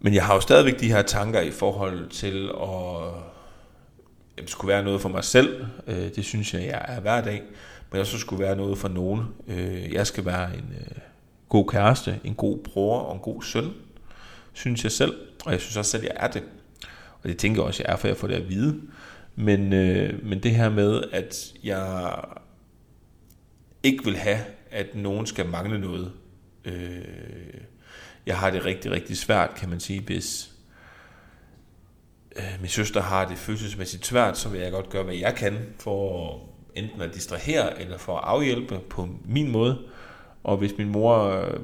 Men 0.00 0.14
jeg 0.14 0.26
har 0.26 0.34
jo 0.34 0.40
stadigvæk 0.40 0.80
de 0.80 0.92
her 0.92 1.02
tanker 1.02 1.40
i 1.40 1.50
forhold 1.50 2.08
til 2.08 2.50
at 2.62 3.12
jamen, 4.36 4.48
skulle 4.48 4.68
være 4.68 4.84
noget 4.84 5.00
for 5.00 5.08
mig 5.08 5.24
selv. 5.24 5.66
Øh, 5.86 6.14
det 6.16 6.24
synes 6.24 6.54
jeg, 6.54 6.62
jeg 6.62 6.84
er 6.88 7.00
hver 7.00 7.20
dag. 7.20 7.42
Men 7.90 8.00
også 8.00 8.18
skulle 8.18 8.44
være 8.44 8.56
noget 8.56 8.78
for 8.78 8.88
nogen. 8.88 9.24
Øh, 9.46 9.92
jeg 9.92 10.06
skal 10.06 10.24
være 10.24 10.54
en 10.54 10.74
øh, 10.80 10.98
god 11.48 11.66
kæreste, 11.68 12.20
en 12.24 12.34
god 12.34 12.58
bror 12.58 12.98
og 12.98 13.14
en 13.14 13.20
god 13.20 13.42
søn, 13.42 13.72
synes 14.52 14.84
jeg 14.84 14.92
selv. 14.92 15.14
Og 15.44 15.52
jeg 15.52 15.60
synes 15.60 15.76
også 15.76 15.90
selv, 15.90 16.02
jeg 16.02 16.12
er 16.16 16.28
det. 16.28 16.42
Og 17.22 17.28
det 17.28 17.38
tænker 17.38 17.62
jeg 17.62 17.66
også, 17.66 17.82
jeg 17.86 17.92
er, 17.92 17.96
for 17.96 18.08
jeg 18.08 18.16
får 18.16 18.28
det 18.28 18.34
at 18.34 18.48
vide. 18.48 18.80
Men, 19.36 19.72
øh, 19.72 20.24
men 20.24 20.42
det 20.42 20.54
her 20.54 20.68
med, 20.70 21.02
at 21.12 21.52
jeg 21.64 22.24
ikke 23.82 24.04
vil 24.04 24.16
have, 24.16 24.38
at 24.70 24.94
nogen 24.94 25.26
skal 25.26 25.46
mangle 25.46 25.80
noget. 25.80 26.12
Øh, 26.64 27.04
jeg 28.26 28.38
har 28.38 28.50
det 28.50 28.64
rigtig, 28.64 28.90
rigtig 28.90 29.16
svært, 29.16 29.54
kan 29.54 29.68
man 29.68 29.80
sige, 29.80 30.00
hvis 30.00 30.52
øh, 32.36 32.60
min 32.60 32.68
søster 32.68 33.02
har 33.02 33.28
det 33.28 33.38
følelsesmæssigt 33.38 34.06
svært, 34.06 34.38
så 34.38 34.48
vil 34.48 34.60
jeg 34.60 34.72
godt 34.72 34.90
gøre, 34.90 35.02
hvad 35.02 35.14
jeg 35.14 35.34
kan 35.34 35.58
for 35.78 36.40
enten 36.78 37.00
at 37.00 37.14
distrahere 37.14 37.80
eller 37.80 37.98
for 37.98 38.16
at 38.16 38.24
afhjælpe 38.24 38.78
på 38.90 39.08
min 39.24 39.50
måde. 39.50 39.78
Og 40.44 40.56
hvis 40.56 40.72
min 40.78 40.88
mor 40.88 41.24
øh, 41.24 41.60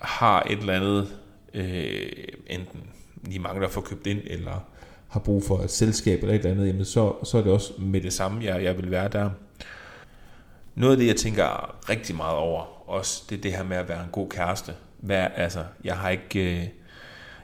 har 0.00 0.42
et 0.42 0.58
eller 0.58 0.72
andet, 0.72 1.08
øh, 1.54 2.12
enten 2.46 2.80
lige 3.24 3.38
mangler 3.38 3.66
at 3.66 3.72
få 3.72 3.80
købt 3.80 4.06
ind, 4.06 4.20
eller 4.26 4.64
har 5.08 5.20
brug 5.20 5.44
for 5.44 5.58
et 5.58 5.70
selskab 5.70 6.20
eller 6.20 6.34
et 6.34 6.38
eller 6.38 6.50
andet, 6.50 6.66
jamen 6.66 6.84
så, 6.84 7.14
så 7.24 7.38
er 7.38 7.42
det 7.42 7.52
også 7.52 7.72
med 7.78 8.00
det 8.00 8.12
samme, 8.12 8.44
jeg, 8.44 8.64
jeg 8.64 8.76
vil 8.76 8.90
være 8.90 9.08
der. 9.08 9.30
Noget 10.74 10.92
af 10.92 10.98
det, 10.98 11.06
jeg 11.06 11.16
tænker 11.16 11.76
rigtig 11.90 12.16
meget 12.16 12.36
over, 12.36 12.90
også 12.90 13.22
det 13.30 13.38
er 13.38 13.42
det 13.42 13.52
her 13.52 13.64
med 13.64 13.76
at 13.76 13.88
være 13.88 14.04
en 14.04 14.10
god 14.12 14.28
kæreste. 14.28 14.74
Hvad, 14.98 15.26
altså, 15.36 15.64
jeg 15.84 15.96
har 15.96 16.10
ikke, 16.10 16.60
øh, 16.60 16.66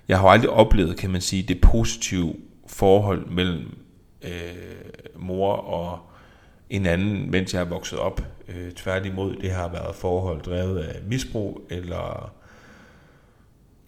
jeg 0.08 0.18
har 0.18 0.28
aldrig 0.28 0.50
oplevet, 0.50 0.96
kan 0.96 1.10
man 1.10 1.20
sige, 1.20 1.42
det 1.42 1.60
positive 1.60 2.34
forhold 2.66 3.26
mellem 3.26 3.78
øh, 4.26 5.22
mor 5.22 5.52
og 5.52 6.00
en 6.70 6.86
anden, 6.86 7.30
mens 7.30 7.54
jeg 7.54 7.60
er 7.60 7.64
vokset 7.64 7.98
op. 7.98 8.20
Øh, 8.48 8.72
tværtimod, 8.72 9.36
det 9.36 9.50
har 9.50 9.68
været 9.68 9.94
forhold 9.96 10.40
drevet 10.40 10.78
af 10.78 11.02
misbrug, 11.02 11.66
eller 11.70 12.32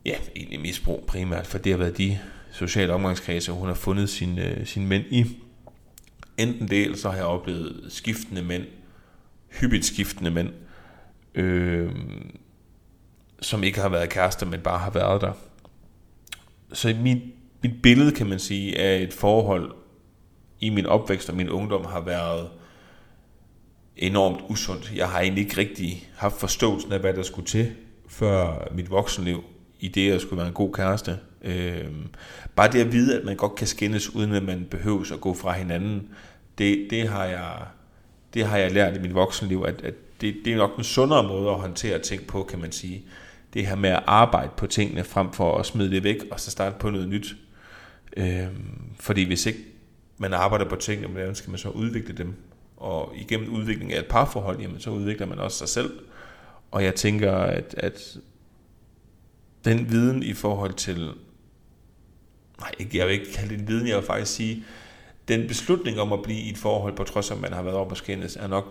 ja, 0.06 0.16
egentlig 0.36 0.60
misbrug 0.60 1.04
primært, 1.06 1.46
for 1.46 1.58
det 1.58 1.72
har 1.72 1.78
været 1.78 1.98
de 1.98 2.18
sociale 2.52 2.92
omgangskredse, 2.92 3.52
hun 3.52 3.68
har 3.68 3.74
fundet 3.74 4.10
sin, 4.10 4.38
øh, 4.38 4.66
sin 4.66 4.86
mænd 4.86 5.04
i. 5.10 5.24
Enten 6.38 6.68
det, 6.68 6.82
eller 6.82 6.96
så 6.96 7.10
har 7.10 7.16
jeg 7.16 7.26
oplevet 7.26 7.84
skiftende 7.88 8.42
mænd, 8.42 8.64
hyppigt 9.60 9.84
skiftende 9.84 10.30
mænd, 10.30 10.50
øh, 11.34 11.90
som 13.40 13.64
ikke 13.64 13.80
har 13.80 13.88
været 13.88 14.10
kærester, 14.10 14.46
men 14.46 14.60
bare 14.60 14.78
har 14.78 14.90
været 14.90 15.20
der. 15.20 15.32
Så 16.72 16.96
mit, 17.00 17.22
mit 17.62 17.82
billede, 17.82 18.12
kan 18.12 18.26
man 18.26 18.38
sige, 18.38 18.78
af 18.78 19.02
et 19.02 19.12
forhold 19.12 19.72
i 20.60 20.70
min 20.70 20.86
opvækst 20.86 21.30
og 21.30 21.36
min 21.36 21.50
ungdom 21.50 21.84
har 21.84 22.00
været 22.00 22.48
enormt 23.96 24.40
usundt. 24.48 24.92
Jeg 24.94 25.08
har 25.08 25.20
egentlig 25.20 25.44
ikke 25.44 25.56
rigtig 25.56 26.08
haft 26.16 26.40
forståelsen 26.40 26.92
af, 26.92 27.00
hvad 27.00 27.14
der 27.14 27.22
skulle 27.22 27.46
til 27.46 27.72
før 28.08 28.68
mit 28.74 28.90
voksenliv, 28.90 29.44
i 29.80 29.88
det, 29.88 30.06
at 30.06 30.12
jeg 30.12 30.20
skulle 30.20 30.38
være 30.38 30.48
en 30.48 30.54
god 30.54 30.72
kæreste. 30.72 31.18
Øh, 31.44 31.84
bare 32.56 32.72
det 32.72 32.80
at 32.80 32.92
vide, 32.92 33.18
at 33.18 33.24
man 33.24 33.36
godt 33.36 33.54
kan 33.54 33.66
skændes, 33.66 34.14
uden 34.14 34.32
at 34.32 34.42
man 34.42 34.66
behøves 34.70 35.10
at 35.10 35.20
gå 35.20 35.34
fra 35.34 35.52
hinanden, 35.52 36.08
det, 36.58 36.86
det, 36.90 37.08
har, 37.08 37.24
jeg, 37.24 37.56
det 38.34 38.46
har 38.46 38.56
jeg 38.56 38.72
lært 38.72 38.96
i 38.96 39.00
mit 39.00 39.14
voksenliv, 39.14 39.64
at, 39.68 39.82
at 39.82 39.94
det, 40.20 40.36
det 40.44 40.52
er 40.52 40.56
nok 40.56 40.76
en 40.78 40.84
sundere 40.84 41.22
måde 41.22 41.50
at 41.50 41.60
håndtere 41.60 41.98
ting 41.98 42.26
på, 42.26 42.42
kan 42.42 42.58
man 42.58 42.72
sige. 42.72 43.04
det 43.54 43.66
her 43.66 43.76
med 43.76 43.90
at 43.90 44.02
arbejde 44.06 44.50
på 44.56 44.66
tingene, 44.66 45.04
frem 45.04 45.32
for 45.32 45.58
at 45.58 45.66
smide 45.66 45.90
det 45.90 46.04
væk, 46.04 46.16
og 46.30 46.40
så 46.40 46.50
starte 46.50 46.76
på 46.78 46.90
noget 46.90 47.08
nyt. 47.08 47.36
Øh, 48.16 48.46
fordi 49.00 49.24
hvis 49.24 49.46
ikke 49.46 49.58
man 50.18 50.32
arbejder 50.32 50.68
på 50.68 50.76
tingene, 50.76 51.08
hvordan 51.08 51.34
skal 51.34 51.50
man 51.50 51.58
så 51.58 51.68
udvikle 51.68 52.14
dem? 52.14 52.34
Og 52.76 53.12
igennem 53.16 53.54
udviklingen 53.54 53.96
af 53.96 54.00
et 54.00 54.06
parforhold, 54.06 54.60
jamen, 54.60 54.80
så 54.80 54.90
udvikler 54.90 55.26
man 55.26 55.38
også 55.38 55.58
sig 55.58 55.68
selv. 55.68 55.98
Og 56.70 56.84
jeg 56.84 56.94
tænker, 56.94 57.32
at, 57.32 57.74
at 57.78 58.16
den 59.64 59.90
viden 59.90 60.22
i 60.22 60.32
forhold 60.32 60.74
til, 60.74 61.10
nej, 62.60 62.88
jeg 62.94 63.06
vil 63.06 63.12
ikke 63.12 63.32
kalde 63.32 63.54
det 63.54 63.60
en 63.60 63.68
viden, 63.68 63.88
jeg 63.88 63.96
vil 63.96 64.04
faktisk 64.04 64.32
sige, 64.32 64.64
den 65.28 65.48
beslutning 65.48 66.00
om 66.00 66.12
at 66.12 66.22
blive 66.22 66.40
i 66.40 66.50
et 66.50 66.58
forhold, 66.58 66.96
på 66.96 67.04
trods 67.04 67.30
af, 67.30 67.34
at 67.34 67.40
man 67.40 67.52
har 67.52 67.62
været 67.62 67.76
op 67.76 67.90
og 67.90 67.96
skændes, 67.96 68.36
er 68.36 68.46
nok 68.46 68.64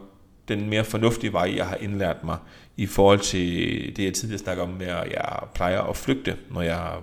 den 0.47 0.69
mere 0.69 0.83
fornuftige 0.83 1.33
vej, 1.33 1.53
jeg 1.55 1.65
har 1.67 1.75
indlært 1.75 2.23
mig 2.23 2.37
i 2.77 2.85
forhold 2.85 3.19
til 3.19 3.47
det, 3.95 4.03
jeg 4.03 4.13
tidligere 4.13 4.39
snakker 4.39 4.63
om, 4.63 4.69
med 4.69 4.87
at 4.87 5.11
jeg 5.11 5.39
plejer 5.55 5.81
at 5.81 5.97
flygte, 5.97 6.37
når 6.51 6.61
jeg 6.61 6.97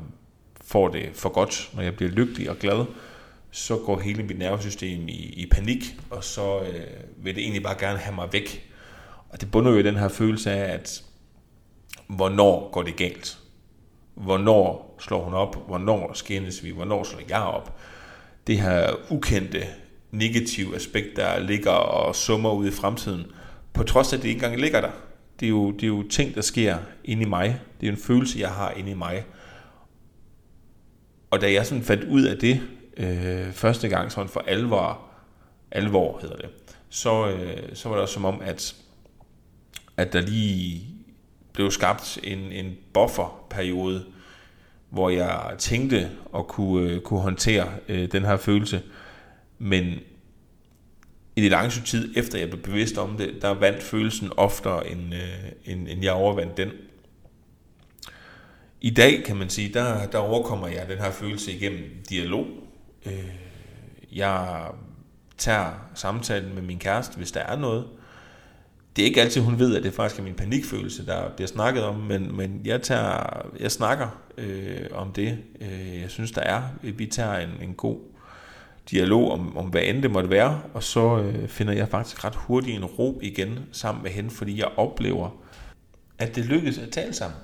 får 0.64 0.88
det 0.88 1.10
for 1.14 1.28
godt, 1.28 1.70
når 1.74 1.82
jeg 1.82 1.96
bliver 1.96 2.10
lykkelig 2.10 2.50
og 2.50 2.56
glad, 2.58 2.84
så 3.54 3.76
går 3.76 4.00
hele 4.00 4.22
mit 4.22 4.38
nervesystem 4.38 5.08
i, 5.08 5.34
i 5.36 5.46
panik, 5.50 5.96
og 6.10 6.24
så 6.24 6.60
øh, 6.60 7.24
vil 7.24 7.34
det 7.34 7.42
egentlig 7.42 7.62
bare 7.62 7.76
gerne 7.78 7.98
have 7.98 8.14
mig 8.14 8.28
væk. 8.32 8.70
Og 9.28 9.40
det 9.40 9.50
bunder 9.50 9.72
jo 9.72 9.78
i 9.78 9.82
den 9.82 9.96
her 9.96 10.08
følelse 10.08 10.50
af, 10.50 10.74
at 10.74 11.04
hvornår 12.06 12.70
går 12.70 12.82
det 12.82 12.96
galt? 12.96 13.38
Hvornår 14.14 14.96
slår 15.00 15.24
hun 15.24 15.34
op? 15.34 15.66
Hvornår 15.66 16.12
skændes 16.14 16.64
vi? 16.64 16.70
Hvornår 16.70 17.04
slår 17.04 17.20
jeg 17.28 17.42
op? 17.42 17.78
Det 18.46 18.60
her 18.60 18.94
ukendte 19.10 19.66
negative 20.10 20.76
aspekt, 20.76 21.16
der 21.16 21.38
ligger 21.38 21.70
og 21.70 22.14
summer 22.14 22.52
ud 22.52 22.68
i 22.68 22.70
fremtiden, 22.70 23.26
på 23.72 23.82
trods 23.82 24.12
af, 24.12 24.16
at 24.16 24.22
det 24.22 24.28
ikke 24.28 24.38
engang 24.38 24.60
ligger 24.60 24.80
der. 24.80 24.90
Det 25.40 25.46
er, 25.46 25.50
jo, 25.50 25.70
det 25.70 25.82
er 25.82 25.88
jo 25.88 26.08
ting, 26.08 26.34
der 26.34 26.40
sker 26.40 26.78
inde 27.04 27.22
i 27.22 27.26
mig. 27.26 27.60
Det 27.80 27.86
er 27.86 27.92
en 27.92 27.98
følelse, 27.98 28.40
jeg 28.40 28.50
har 28.50 28.70
inde 28.70 28.90
i 28.90 28.94
mig. 28.94 29.24
Og 31.30 31.40
da 31.40 31.52
jeg 31.52 31.66
sådan 31.66 31.84
fandt 31.84 32.04
ud 32.04 32.22
af 32.22 32.38
det 32.38 32.60
øh, 32.96 33.52
første 33.52 33.88
gang, 33.88 34.12
sådan 34.12 34.28
for 34.28 34.44
alvor, 34.46 35.00
alvor 35.70 36.18
hedder 36.22 36.36
det, 36.36 36.50
så, 36.88 37.28
øh, 37.28 37.76
så 37.76 37.88
var 37.88 38.00
det 38.00 38.08
som 38.08 38.24
om, 38.24 38.40
at, 38.44 38.76
at 39.96 40.12
der 40.12 40.20
lige 40.20 40.86
blev 41.52 41.70
skabt 41.70 42.18
en, 42.22 42.38
en 42.38 42.76
bufferperiode, 42.92 44.04
hvor 44.90 45.10
jeg 45.10 45.54
tænkte 45.58 46.10
at 46.36 46.46
kunne, 46.46 46.90
øh, 46.90 47.00
kunne 47.00 47.20
håndtere 47.20 47.68
øh, 47.88 48.12
den 48.12 48.24
her 48.24 48.36
følelse. 48.36 48.82
Men 49.58 49.84
i 51.36 51.40
det 51.40 51.50
lange 51.50 51.70
tid 51.70 52.12
efter 52.16 52.38
jeg 52.38 52.50
blev 52.50 52.62
bevidst 52.62 52.98
om 52.98 53.16
det, 53.16 53.42
der 53.42 53.48
vandt 53.48 53.82
følelsen 53.82 54.30
oftere, 54.36 54.90
end, 54.90 55.14
øh, 55.14 55.52
end, 55.64 55.88
end 55.88 56.02
jeg 56.02 56.12
overvandt 56.12 56.56
den. 56.56 56.70
I 58.80 58.90
dag, 58.90 59.24
kan 59.24 59.36
man 59.36 59.50
sige, 59.50 59.74
der, 59.74 60.06
der 60.06 60.18
overkommer 60.18 60.68
jeg 60.68 60.88
den 60.88 60.98
her 60.98 61.10
følelse 61.10 61.52
igennem 61.52 61.90
dialog. 62.08 62.46
Øh, 63.06 63.34
jeg 64.12 64.66
tager 65.38 65.90
samtalen 65.94 66.54
med 66.54 66.62
min 66.62 66.78
kæreste, 66.78 67.16
hvis 67.16 67.32
der 67.32 67.40
er 67.40 67.56
noget. 67.56 67.84
Det 68.96 69.02
er 69.02 69.06
ikke 69.06 69.22
altid, 69.22 69.42
hun 69.42 69.58
ved, 69.58 69.76
at 69.76 69.82
det 69.82 69.94
faktisk 69.94 70.20
er 70.20 70.24
min 70.24 70.34
panikfølelse, 70.34 71.06
der 71.06 71.30
bliver 71.36 71.48
snakket 71.48 71.84
om, 71.84 71.94
men, 71.94 72.36
men 72.36 72.60
jeg, 72.64 72.82
tager, 72.82 73.46
jeg 73.60 73.72
snakker 73.72 74.22
øh, 74.38 74.86
om 74.92 75.12
det. 75.12 75.38
Øh, 75.60 76.00
jeg 76.00 76.10
synes, 76.10 76.32
der 76.32 76.40
er. 76.40 76.62
Vi 76.82 77.06
tager 77.06 77.38
en, 77.38 77.50
en 77.62 77.74
god 77.74 77.98
dialog 78.90 79.32
om, 79.32 79.56
om 79.56 79.66
hvad 79.66 79.82
end 79.84 80.02
det 80.02 80.10
måtte 80.10 80.30
være, 80.30 80.62
og 80.74 80.82
så 80.82 81.18
øh, 81.18 81.48
finder 81.48 81.72
jeg 81.72 81.88
faktisk 81.88 82.24
ret 82.24 82.34
hurtigt 82.34 82.76
en 82.76 82.84
ro 82.84 83.20
igen 83.22 83.58
sammen 83.72 84.02
med 84.02 84.10
hende, 84.10 84.30
fordi 84.30 84.58
jeg 84.58 84.68
oplever, 84.76 85.30
at 86.18 86.36
det 86.36 86.44
lykkes 86.44 86.78
at 86.78 86.90
tale 86.90 87.12
sammen. 87.12 87.38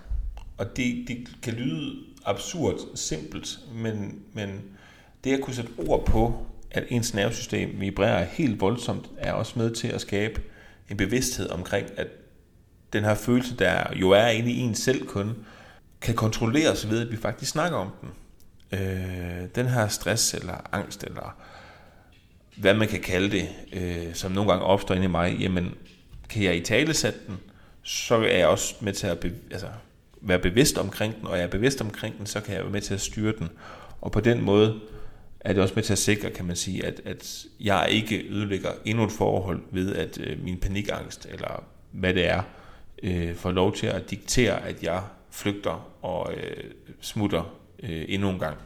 Og 0.59 0.76
det, 0.76 1.05
det 1.09 1.29
kan 1.43 1.55
lyde 1.55 1.97
absurd 2.25 2.76
simpelt, 2.95 3.59
men, 3.75 4.19
men 4.33 4.62
det 5.25 5.35
at 5.35 5.41
kunne 5.41 5.55
sætte 5.55 5.71
ord 5.79 6.07
på, 6.07 6.47
at 6.71 6.85
ens 6.89 7.15
nervesystem 7.15 7.81
vibrerer 7.81 8.25
helt 8.25 8.61
voldsomt, 8.61 9.11
er 9.19 9.33
også 9.33 9.59
med 9.59 9.75
til 9.75 9.89
at 9.89 10.00
skabe 10.00 10.43
en 10.91 10.97
bevidsthed 10.97 11.50
omkring, 11.50 11.87
at 11.97 12.07
den 12.93 13.05
her 13.05 13.15
følelse, 13.15 13.57
der 13.57 13.85
jo 13.97 14.11
er 14.11 14.27
inde 14.27 14.50
i 14.50 14.59
en 14.59 14.75
selv 14.75 15.07
kun, 15.07 15.37
kan 16.00 16.15
kontrolleres 16.15 16.91
ved, 16.91 17.00
at 17.00 17.12
vi 17.12 17.17
faktisk 17.17 17.50
snakker 17.50 17.79
om 17.79 17.91
den. 18.00 18.11
Øh, 18.73 19.49
den 19.55 19.67
her 19.67 19.89
stress 19.89 20.35
eller 20.35 20.69
angst, 20.73 21.05
eller 21.05 21.37
hvad 22.57 22.75
man 22.75 22.89
kan 22.89 23.00
kalde 23.00 23.31
det, 23.31 23.49
øh, 23.73 24.15
som 24.15 24.33
nogle 24.33 24.50
gange 24.50 24.65
opstår 24.65 24.95
inde 24.95 25.05
i 25.05 25.09
mig, 25.09 25.37
jamen 25.41 25.75
kan 26.29 26.43
jeg 26.43 26.57
i 26.57 26.61
tale 26.61 26.95
sætte 26.95 27.19
den, 27.27 27.37
så 27.83 28.15
er 28.15 28.37
jeg 28.37 28.47
også 28.47 28.75
med 28.81 28.93
til 28.93 29.07
at 29.07 29.19
be, 29.19 29.33
altså, 29.50 29.67
være 30.21 30.39
bevidst 30.39 30.79
omkring 30.79 31.17
den, 31.17 31.27
og 31.27 31.37
jeg 31.37 31.45
er 31.45 31.49
bevidst 31.49 31.81
omkring 31.81 32.19
den, 32.19 32.27
så 32.27 32.41
kan 32.41 32.55
jeg 32.55 32.62
være 32.62 32.73
med 32.73 32.81
til 32.81 32.95
at 32.95 33.00
styre 33.00 33.33
den. 33.39 33.49
Og 34.00 34.12
på 34.12 34.21
den 34.21 34.43
måde 34.43 34.81
er 35.40 35.52
det 35.52 35.62
også 35.62 35.75
med 35.75 35.82
til 35.82 35.92
at 35.92 35.99
sikre, 35.99 36.30
kan 36.30 36.44
man 36.44 36.56
sige, 36.56 36.87
at, 36.87 37.00
at 37.04 37.44
jeg 37.61 37.87
ikke 37.90 38.26
ødelægger 38.30 38.70
endnu 38.85 39.04
et 39.04 39.12
forhold 39.12 39.62
ved, 39.70 39.94
at 39.94 40.18
øh, 40.20 40.44
min 40.44 40.59
panikangst, 40.59 41.26
eller 41.30 41.64
hvad 41.90 42.14
det 42.14 42.28
er, 42.28 42.42
øh, 43.02 43.35
får 43.35 43.50
lov 43.50 43.75
til 43.75 43.87
at 43.87 44.11
diktere, 44.11 44.66
at 44.66 44.82
jeg 44.82 45.02
flygter 45.30 45.88
og 46.02 46.32
øh, 46.35 46.64
smutter 47.00 47.54
øh, 47.82 48.04
endnu 48.09 48.30
en 48.30 48.38
gang. 48.38 48.56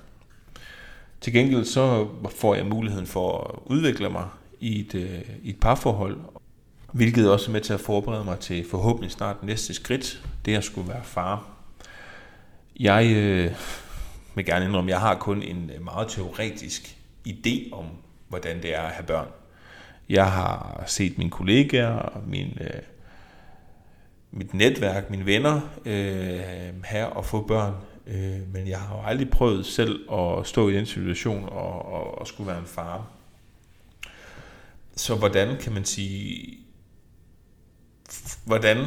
Til 1.21 1.33
gengæld 1.33 1.64
så 1.64 2.09
får 2.31 2.54
jeg 2.54 2.66
muligheden 2.66 3.07
for 3.07 3.40
at 3.40 3.73
udvikle 3.73 4.11
mig 4.11 4.28
i 4.61 4.81
et, 4.81 4.95
øh, 4.95 5.21
i 5.43 5.50
et 5.50 5.61
parforhold, 5.61 6.16
hvilket 6.93 7.31
også 7.31 7.50
er 7.50 7.52
med 7.52 7.61
til 7.61 7.73
at 7.73 7.81
forberede 7.81 8.25
mig 8.25 8.38
til 8.38 8.66
forhåbentlig 8.71 9.11
snart 9.11 9.43
næste 9.43 9.75
skridt, 9.75 10.23
det 10.45 10.54
at 10.54 10.64
skulle 10.64 10.88
være 10.88 11.04
far. 11.04 11.47
Jeg 12.81 13.12
øh, 13.16 13.52
vil 14.35 14.45
gerne 14.45 14.64
indrømme, 14.64 14.91
jeg 14.91 15.00
har 15.00 15.14
kun 15.14 15.43
en 15.43 15.71
øh, 15.75 15.85
meget 15.85 16.09
teoretisk 16.09 16.99
idé 17.29 17.73
om, 17.73 17.87
hvordan 18.29 18.62
det 18.62 18.75
er 18.75 18.83
at 18.83 18.93
have 18.93 19.07
børn. 19.07 19.29
Jeg 20.09 20.33
har 20.33 20.85
set 20.87 21.19
mine 21.19 21.31
kollegaer, 21.31 22.23
min, 22.26 22.59
øh, 22.61 22.83
mit 24.31 24.55
netværk, 24.55 25.11
mine 25.11 25.26
venner 25.26 25.61
øh, 25.85 26.83
have 26.85 27.09
og 27.09 27.25
få 27.25 27.47
børn. 27.47 27.75
Øh, 28.07 28.53
men 28.53 28.69
jeg 28.69 28.81
har 28.81 28.97
jo 28.97 29.03
aldrig 29.03 29.31
prøvet 29.31 29.67
selv 29.67 30.12
at 30.12 30.47
stå 30.47 30.69
i 30.69 30.75
den 30.75 30.87
situation 30.87 31.45
og, 31.49 31.93
og, 31.93 32.19
og 32.19 32.26
skulle 32.26 32.49
være 32.49 32.59
en 32.59 32.67
far. 32.67 33.07
Så 34.97 35.14
hvordan 35.14 35.57
kan 35.57 35.73
man 35.73 35.85
sige, 35.85 36.59
hvordan 38.47 38.87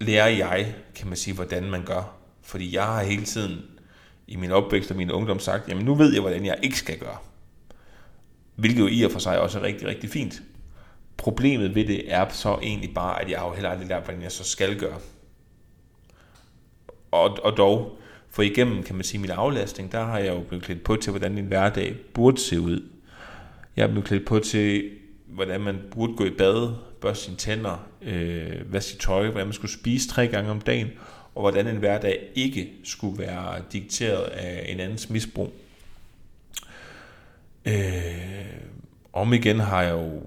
lærer 0.00 0.28
jeg, 0.28 0.74
kan 0.94 1.06
man 1.08 1.16
sige, 1.16 1.34
hvordan 1.34 1.70
man 1.70 1.84
gør? 1.84 2.16
Fordi 2.42 2.74
jeg 2.74 2.84
har 2.84 3.02
hele 3.02 3.24
tiden 3.24 3.62
i 4.28 4.36
min 4.36 4.50
opvækst 4.50 4.90
og 4.90 4.96
min 4.96 5.10
ungdom 5.10 5.38
sagt, 5.38 5.68
jamen 5.68 5.84
nu 5.84 5.94
ved 5.94 6.12
jeg, 6.12 6.20
hvordan 6.20 6.46
jeg 6.46 6.58
ikke 6.62 6.78
skal 6.78 6.98
gøre. 6.98 7.16
Hvilket 8.54 8.80
jo 8.80 8.86
i 8.86 9.02
og 9.02 9.10
for 9.10 9.18
sig 9.18 9.40
også 9.40 9.58
er 9.58 9.62
rigtig, 9.62 9.88
rigtig 9.88 10.10
fint. 10.10 10.42
Problemet 11.16 11.74
ved 11.74 11.84
det 11.84 12.12
er 12.12 12.28
så 12.28 12.58
egentlig 12.62 12.94
bare, 12.94 13.22
at 13.22 13.30
jeg 13.30 13.38
har 13.38 13.46
jo 13.46 13.52
heller 13.52 13.70
aldrig 13.70 13.88
lært, 13.88 14.04
hvordan 14.04 14.22
jeg 14.22 14.32
så 14.32 14.44
skal 14.44 14.78
gøre 14.78 14.98
og, 17.10 17.38
og 17.42 17.56
dog, 17.56 17.98
for 18.30 18.42
igennem, 18.42 18.82
kan 18.82 18.94
man 18.94 19.04
sige, 19.04 19.20
min 19.20 19.30
aflastning, 19.30 19.92
der 19.92 20.04
har 20.04 20.18
jeg 20.18 20.34
jo 20.34 20.40
blevet 20.40 20.64
klædt 20.64 20.84
på 20.84 20.96
til, 20.96 21.10
hvordan 21.10 21.34
min 21.34 21.44
hverdag 21.44 21.96
burde 22.14 22.40
se 22.40 22.60
ud. 22.60 22.82
Jeg 23.76 23.82
er 23.82 23.88
blevet 23.88 24.04
klædt 24.04 24.26
på 24.26 24.38
til, 24.38 24.90
hvordan 25.26 25.60
man 25.60 25.78
burde 25.90 26.16
gå 26.16 26.24
i 26.24 26.30
bad, 26.30 26.74
børste 27.00 27.24
sine 27.24 27.36
tænder, 27.36 27.86
øh, 28.02 28.72
vaske 28.72 28.90
sit 28.90 29.00
tøj, 29.00 29.30
hvordan 29.30 29.46
man 29.46 29.52
skulle 29.54 29.72
spise 29.72 30.08
tre 30.08 30.26
gange 30.26 30.50
om 30.50 30.60
dagen, 30.60 30.88
og 31.36 31.42
hvordan 31.42 31.66
en 31.66 31.76
hverdag 31.76 32.28
ikke 32.34 32.72
skulle 32.84 33.18
være 33.18 33.62
dikteret 33.72 34.24
af 34.24 34.64
en 34.68 34.80
andens 34.80 35.10
misbrug. 35.10 35.52
Øh, 37.64 38.46
om 39.12 39.32
igen 39.32 39.60
har 39.60 39.82
jeg 39.82 39.92
jo 39.92 40.22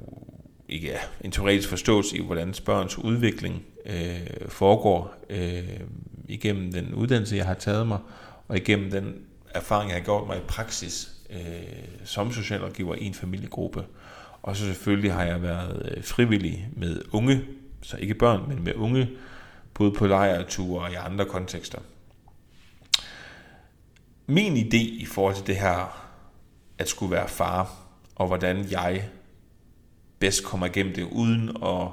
ikke 0.69 0.87
ja, 0.87 0.97
en 1.21 1.31
teoretisk 1.31 1.69
forståelse 1.69 2.17
i, 2.17 2.21
hvordan 2.21 2.53
børns 2.65 2.97
udvikling 2.97 3.63
øh, 3.85 4.47
foregår. 4.47 5.13
Øh, 5.29 5.79
igennem 6.27 6.71
den 6.71 6.93
uddannelse, 6.93 7.35
jeg 7.35 7.45
har 7.45 7.53
taget 7.53 7.87
mig, 7.87 7.99
og 8.47 8.57
igennem 8.57 8.91
den 8.91 9.15
erfaring, 9.49 9.89
jeg 9.89 9.97
har 9.97 10.05
gjort 10.05 10.27
mig 10.27 10.37
i 10.37 10.47
praksis 10.47 11.11
øh, 11.29 11.39
som 12.03 12.31
socialrådgiver 12.31 12.95
i 12.95 13.05
en 13.05 13.13
familiegruppe. 13.13 13.83
Og 14.41 14.55
så 14.55 14.65
selvfølgelig 14.65 15.13
har 15.13 15.23
jeg 15.23 15.41
været 15.41 15.91
øh, 15.95 16.03
frivillig 16.03 16.69
med 16.75 17.01
unge, 17.11 17.41
så 17.81 17.97
ikke 17.97 18.13
børn, 18.13 18.43
men 18.47 18.63
med 18.63 18.73
unge, 18.75 19.09
både 19.79 19.91
på 19.91 20.07
lejreture 20.07 20.83
og 20.83 20.91
i 20.91 20.95
andre 20.95 21.25
kontekster. 21.25 21.79
Min 24.27 24.57
idé 24.57 25.01
i 25.01 25.05
forhold 25.05 25.35
til 25.35 25.47
det 25.47 25.55
her, 25.55 26.09
at 26.77 26.89
skulle 26.89 27.11
være 27.11 27.27
far, 27.27 27.75
og 28.15 28.27
hvordan 28.27 28.71
jeg 28.71 29.09
bedst 30.19 30.45
kommer 30.45 30.65
igennem 30.65 30.93
det, 30.93 31.03
uden 31.11 31.49
at 31.63 31.87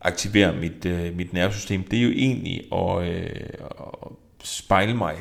aktivere 0.00 0.56
mit, 0.56 0.84
øh, 0.84 1.16
mit 1.16 1.32
nervesystem, 1.32 1.82
det 1.82 1.98
er 1.98 2.02
jo 2.02 2.10
egentlig 2.10 2.72
at, 2.72 3.08
øh, 3.08 3.48
at 4.42 4.46
spejle 4.46 4.94
mig 4.94 5.16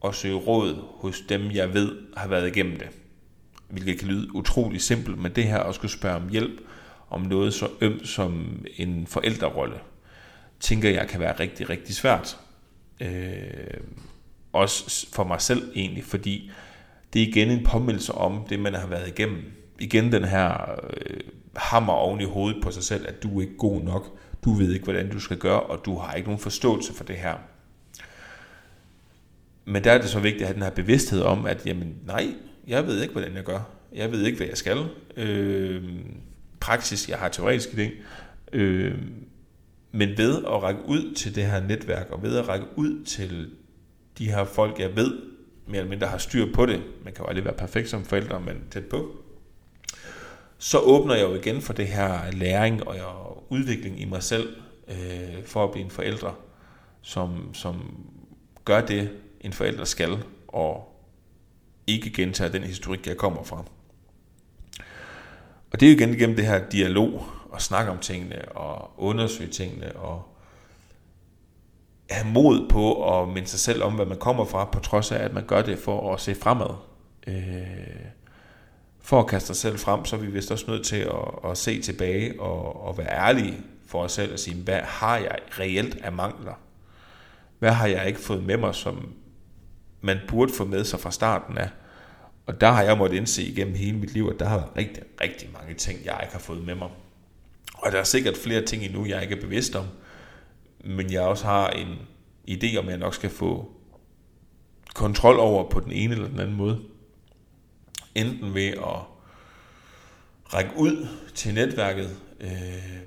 og 0.00 0.14
søge 0.14 0.34
råd 0.34 0.84
hos 1.00 1.20
dem, 1.28 1.50
jeg 1.50 1.74
ved 1.74 1.98
har 2.16 2.28
været 2.28 2.48
igennem 2.48 2.78
det. 2.78 2.88
Hvilket 3.68 3.98
kan 3.98 4.08
lyde 4.08 4.34
utrolig 4.34 4.80
simpelt, 4.80 5.18
men 5.18 5.32
det 5.32 5.44
her 5.44 5.58
at 5.58 5.74
skulle 5.74 5.92
spørge 5.92 6.16
om 6.16 6.28
hjælp 6.28 6.60
om 7.10 7.20
noget 7.20 7.54
så 7.54 7.68
ømt 7.80 8.08
som 8.08 8.64
en 8.76 9.06
forældrerolle 9.06 9.76
tænker 10.64 10.90
jeg 10.90 11.08
kan 11.08 11.20
være 11.20 11.40
rigtig, 11.40 11.70
rigtig 11.70 11.94
svært. 11.94 12.36
Øh, 13.00 13.80
også 14.52 15.06
for 15.12 15.24
mig 15.24 15.40
selv 15.40 15.72
egentlig, 15.74 16.04
fordi 16.04 16.50
det 17.12 17.22
er 17.22 17.26
igen 17.26 17.50
en 17.50 17.64
påmindelse 17.64 18.12
om 18.12 18.46
det, 18.48 18.60
man 18.60 18.74
har 18.74 18.86
været 18.86 19.08
igennem. 19.08 19.42
Igen 19.78 20.12
den 20.12 20.24
her 20.24 20.80
øh, 20.96 21.20
hammer 21.56 21.92
oven 21.92 22.20
i 22.20 22.24
hovedet 22.24 22.62
på 22.62 22.70
sig 22.70 22.82
selv, 22.82 23.08
at 23.08 23.22
du 23.22 23.38
er 23.38 23.42
ikke 23.42 23.56
god 23.56 23.80
nok, 23.80 24.18
du 24.44 24.52
ved 24.52 24.72
ikke, 24.72 24.84
hvordan 24.84 25.10
du 25.10 25.20
skal 25.20 25.38
gøre, 25.38 25.60
og 25.60 25.84
du 25.84 25.98
har 25.98 26.14
ikke 26.14 26.28
nogen 26.28 26.42
forståelse 26.42 26.94
for 26.94 27.04
det 27.04 27.16
her. 27.16 27.34
Men 29.64 29.84
der 29.84 29.92
er 29.92 29.98
det 29.98 30.10
så 30.10 30.20
vigtigt 30.20 30.42
at 30.42 30.48
have 30.48 30.54
den 30.54 30.62
her 30.62 30.70
bevidsthed 30.70 31.22
om, 31.22 31.46
at 31.46 31.66
jamen, 31.66 31.94
nej, 32.06 32.34
jeg 32.66 32.86
ved 32.86 33.02
ikke, 33.02 33.12
hvordan 33.12 33.34
jeg 33.34 33.44
gør. 33.44 33.60
Jeg 33.94 34.12
ved 34.12 34.22
ikke, 34.26 34.36
hvad 34.36 34.46
jeg 34.46 34.56
skal. 34.56 34.78
Øh, 35.16 35.82
praksis, 36.60 37.08
jeg 37.08 37.18
har 37.18 37.28
teoretisk 37.28 37.70
ting. 37.76 37.92
Øh, 38.52 38.98
men 39.94 40.18
ved 40.18 40.44
at 40.44 40.62
række 40.62 40.80
ud 40.86 41.14
til 41.14 41.34
det 41.34 41.44
her 41.44 41.60
netværk, 41.60 42.10
og 42.10 42.22
ved 42.22 42.38
at 42.38 42.48
række 42.48 42.66
ud 42.76 43.04
til 43.04 43.50
de 44.18 44.30
her 44.30 44.44
folk, 44.44 44.80
jeg 44.80 44.96
ved, 44.96 45.20
mere 45.66 45.78
eller 45.78 45.90
mindre 45.90 46.06
har 46.06 46.18
styr 46.18 46.52
på 46.54 46.66
det, 46.66 46.82
man 47.04 47.12
kan 47.12 47.24
jo 47.24 47.28
aldrig 47.28 47.44
være 47.44 47.54
perfekt 47.54 47.88
som 47.88 48.04
forældre, 48.04 48.40
men 48.40 48.56
tæt 48.70 48.84
på, 48.84 49.16
så 50.58 50.78
åbner 50.78 51.14
jeg 51.14 51.22
jo 51.22 51.34
igen 51.34 51.60
for 51.60 51.72
det 51.72 51.86
her 51.86 52.30
læring 52.30 52.88
og 52.88 53.46
udvikling 53.48 54.00
i 54.00 54.04
mig 54.04 54.22
selv, 54.22 54.56
øh, 54.88 55.44
for 55.44 55.64
at 55.64 55.70
blive 55.70 55.84
en 55.84 55.90
forælder, 55.90 56.38
som, 57.02 57.54
som 57.54 58.04
gør 58.64 58.80
det, 58.80 59.10
en 59.40 59.52
forælder 59.52 59.84
skal, 59.84 60.18
og 60.48 61.00
ikke 61.86 62.10
gentager 62.10 62.50
den 62.50 62.62
historik, 62.62 63.06
jeg 63.06 63.16
kommer 63.16 63.42
fra. 63.42 63.64
Og 65.72 65.80
det 65.80 65.86
er 65.86 65.92
jo 65.92 65.96
igen 65.96 66.18
gennem 66.18 66.36
det 66.36 66.46
her 66.46 66.68
dialog, 66.68 67.26
og 67.54 67.62
snakke 67.62 67.90
om 67.90 67.98
tingene, 67.98 68.48
og 68.48 68.90
undersøge 68.96 69.50
tingene, 69.50 69.96
og 69.96 70.22
have 72.10 72.32
mod 72.32 72.68
på 72.68 73.20
at 73.20 73.28
minde 73.28 73.48
sig 73.48 73.60
selv 73.60 73.82
om, 73.82 73.94
hvad 73.94 74.06
man 74.06 74.18
kommer 74.18 74.44
fra, 74.44 74.64
på 74.64 74.80
trods 74.80 75.12
af, 75.12 75.24
at 75.24 75.32
man 75.32 75.46
gør 75.46 75.62
det 75.62 75.78
for 75.78 76.14
at 76.14 76.20
se 76.20 76.34
fremad. 76.34 76.74
Øh, 77.26 77.34
for 79.00 79.20
at 79.20 79.26
kaste 79.26 79.46
sig 79.46 79.56
selv 79.56 79.78
frem, 79.78 80.04
så 80.04 80.16
er 80.16 80.20
vi 80.20 80.26
vist 80.26 80.50
også 80.50 80.64
nødt 80.68 80.86
til 80.86 80.96
at, 80.96 81.50
at 81.50 81.58
se 81.58 81.82
tilbage 81.82 82.40
og, 82.40 82.86
og 82.86 82.98
være 82.98 83.10
ærlige 83.10 83.58
for 83.86 84.02
os 84.02 84.12
selv 84.12 84.32
og 84.32 84.38
sige, 84.38 84.62
hvad 84.62 84.80
har 84.80 85.16
jeg 85.16 85.38
reelt 85.50 86.04
af 86.04 86.12
mangler? 86.12 86.60
Hvad 87.58 87.72
har 87.72 87.86
jeg 87.86 88.06
ikke 88.06 88.20
fået 88.20 88.44
med 88.44 88.56
mig, 88.56 88.74
som 88.74 89.12
man 90.00 90.18
burde 90.28 90.52
få 90.52 90.64
med 90.64 90.84
sig 90.84 91.00
fra 91.00 91.10
starten 91.10 91.58
af? 91.58 91.68
Og 92.46 92.60
der 92.60 92.70
har 92.70 92.82
jeg 92.82 92.98
måttet 92.98 93.16
indse 93.16 93.42
igennem 93.42 93.74
hele 93.74 93.98
mit 93.98 94.12
liv, 94.12 94.30
at 94.34 94.40
der 94.40 94.46
har 94.46 94.56
været 94.56 94.76
rigtig, 94.76 95.02
rigtig 95.20 95.50
mange 95.52 95.74
ting, 95.74 96.04
jeg 96.04 96.18
ikke 96.22 96.32
har 96.32 96.40
fået 96.40 96.66
med 96.66 96.74
mig. 96.74 96.88
Og 97.84 97.92
der 97.92 97.98
er 97.98 98.04
sikkert 98.04 98.36
flere 98.36 98.64
ting 98.64 98.84
endnu, 98.84 99.06
jeg 99.06 99.22
ikke 99.22 99.36
er 99.36 99.40
bevidst 99.40 99.76
om, 99.76 99.86
men 100.84 101.12
jeg 101.12 101.20
også 101.20 101.44
har 101.44 101.70
en 101.70 101.98
idé 102.50 102.76
om, 102.78 102.84
at 102.84 102.90
jeg 102.90 102.98
nok 102.98 103.14
skal 103.14 103.30
få 103.30 103.72
kontrol 104.94 105.38
over 105.38 105.70
på 105.70 105.80
den 105.80 105.92
ene 105.92 106.14
eller 106.14 106.28
den 106.28 106.40
anden 106.40 106.56
måde. 106.56 106.82
Enten 108.14 108.54
ved 108.54 108.68
at 108.68 109.00
række 110.54 110.70
ud 110.76 111.06
til 111.34 111.54
netværket, 111.54 112.16
øh, 112.40 112.98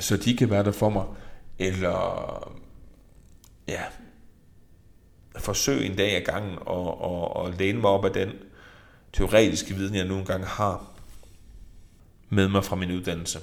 så 0.00 0.16
de 0.16 0.36
kan 0.36 0.50
være 0.50 0.64
der 0.64 0.72
for 0.72 0.90
mig, 0.90 1.04
eller 1.58 2.56
ja, 3.68 3.82
forsøge 5.38 5.84
en 5.84 5.96
dag 5.96 6.16
ad 6.16 6.24
gangen 6.24 6.58
og, 6.60 7.00
og, 7.00 7.36
og 7.36 7.52
læne 7.52 7.80
mig 7.80 7.90
op 7.90 8.04
af 8.04 8.12
den 8.12 8.32
teoretiske 9.12 9.74
viden, 9.74 9.94
jeg 9.94 10.04
nu 10.04 10.18
engang 10.18 10.46
har 10.46 10.95
med 12.28 12.48
mig 12.48 12.64
fra 12.64 12.76
min 12.76 12.90
uddannelse. 12.90 13.38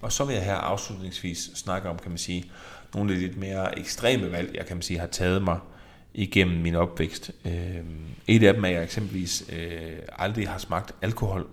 Og 0.00 0.12
så 0.12 0.24
vil 0.24 0.34
jeg 0.34 0.44
her 0.44 0.54
afslutningsvis 0.54 1.50
snakke 1.54 1.88
om, 1.88 1.98
kan 1.98 2.10
man 2.10 2.18
sige, 2.18 2.50
nogle 2.94 3.12
af 3.12 3.18
de 3.18 3.26
lidt 3.26 3.36
mere 3.36 3.78
ekstreme 3.78 4.32
valg, 4.32 4.54
jeg 4.54 4.66
kan 4.66 4.76
man 4.76 4.82
sige, 4.82 4.98
har 4.98 5.06
taget 5.06 5.42
mig 5.42 5.58
igennem 6.14 6.60
min 6.60 6.74
opvækst. 6.74 7.30
Øh, 7.44 7.80
et 8.26 8.42
af 8.42 8.54
dem 8.54 8.64
er, 8.64 8.68
at 8.68 8.74
jeg 8.74 8.82
eksempelvis 8.82 9.44
øh, 9.52 9.98
aldrig 10.18 10.48
har 10.48 10.58
smagt 10.58 10.92
alkohol. 11.02 11.46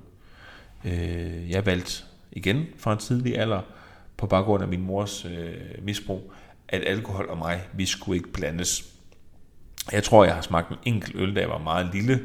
Øh, 0.86 1.52
jeg 1.52 1.66
valgte 1.66 2.04
igen 2.32 2.66
fra 2.78 2.94
en 2.94 3.00
tidlig 3.00 3.38
alder, 3.38 3.62
på 4.18 4.28
baggrund 4.28 4.64
af 4.64 4.70
min 4.70 4.82
mors 4.82 5.26
øh, 5.26 5.56
misbrug, 5.82 6.34
at 6.68 6.84
alkohol 6.86 7.30
og 7.30 7.38
mig, 7.38 7.62
vi 7.74 7.86
skulle 7.86 8.18
ikke 8.18 8.30
blandes. 8.30 8.86
Jeg 9.92 10.04
tror, 10.04 10.26
jeg 10.26 10.36
har 10.36 10.42
smagt 10.42 10.70
en 10.70 10.78
enkelt 10.86 11.16
øl, 11.16 11.36
da 11.36 11.40
jeg 11.40 11.50
var 11.50 11.58
meget 11.58 11.90
lille, 11.94 12.22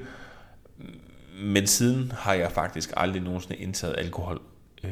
men 1.42 1.66
siden 1.66 2.12
har 2.12 2.34
jeg 2.34 2.52
faktisk 2.52 2.92
aldrig 2.96 3.22
nogensinde 3.22 3.56
indtaget 3.56 3.94
alkohol. 3.98 4.40
Øh, 4.84 4.90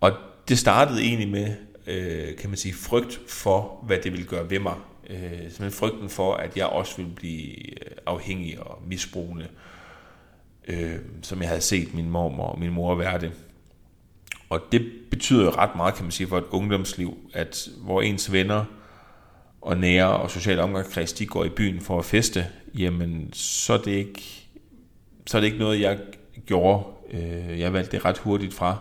og 0.00 0.12
det 0.48 0.58
startede 0.58 1.02
egentlig 1.02 1.28
med, 1.28 1.54
øh, 1.86 2.36
kan 2.36 2.50
man 2.50 2.56
sige, 2.56 2.74
frygt 2.74 3.20
for, 3.28 3.84
hvad 3.86 3.98
det 3.98 4.12
ville 4.12 4.26
gøre 4.26 4.50
ved 4.50 4.58
mig. 4.58 4.74
Øh, 5.10 5.30
simpelthen 5.30 5.70
frygten 5.70 6.08
for, 6.08 6.34
at 6.34 6.56
jeg 6.56 6.66
også 6.66 6.96
ville 6.96 7.12
blive 7.14 7.70
øh, 7.70 7.96
afhængig 8.06 8.60
og 8.60 8.82
misbrugende, 8.86 9.48
øh, 10.68 10.96
som 11.22 11.40
jeg 11.40 11.48
havde 11.48 11.60
set 11.60 11.94
min 11.94 12.10
mormor 12.10 12.46
og 12.46 12.58
min 12.58 12.72
mor 12.72 12.94
være 12.94 13.20
det. 13.20 13.32
Og 14.48 14.60
det 14.72 14.92
betyder 15.10 15.44
jo 15.44 15.50
ret 15.50 15.76
meget, 15.76 15.94
kan 15.94 16.04
man 16.04 16.12
sige, 16.12 16.26
for 16.26 16.38
et 16.38 16.44
ungdomsliv, 16.50 17.18
at 17.32 17.68
hvor 17.80 18.02
ens 18.02 18.32
venner 18.32 18.64
og 19.60 19.76
nære 19.76 20.16
og 20.16 20.30
sociale 20.30 20.62
omgangskreds, 20.62 21.12
de 21.12 21.26
går 21.26 21.44
i 21.44 21.48
byen 21.48 21.80
for 21.80 21.98
at 21.98 22.04
feste, 22.04 22.46
jamen 22.74 23.32
så 23.32 23.72
er 23.72 23.78
det 23.78 23.90
ikke, 23.90 24.43
så 25.26 25.36
er 25.36 25.40
det 25.40 25.46
ikke 25.46 25.58
noget, 25.58 25.80
jeg 25.80 25.98
gjorde. 26.46 26.84
Øh, 27.10 27.60
jeg 27.60 27.72
valgte 27.72 27.92
det 27.92 28.04
ret 28.04 28.18
hurtigt 28.18 28.54
fra. 28.54 28.78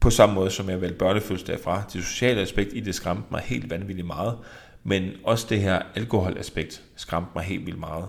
På 0.00 0.10
samme 0.10 0.34
måde 0.34 0.50
som 0.50 0.70
jeg 0.70 0.80
valgte 0.80 0.98
børnefødselsdag 0.98 1.60
fra. 1.60 1.82
Det 1.92 2.04
sociale 2.04 2.40
aspekt 2.40 2.70
i 2.72 2.80
det 2.80 2.94
skræmte 2.94 3.22
mig 3.30 3.40
helt 3.40 3.70
vanvittigt 3.70 4.06
meget. 4.06 4.38
Men 4.84 5.10
også 5.24 5.46
det 5.48 5.60
her 5.60 5.82
alkoholaspekt 5.94 6.82
skræmte 6.96 7.30
mig 7.34 7.44
helt 7.44 7.66
vildt 7.66 7.80
meget. 7.80 8.08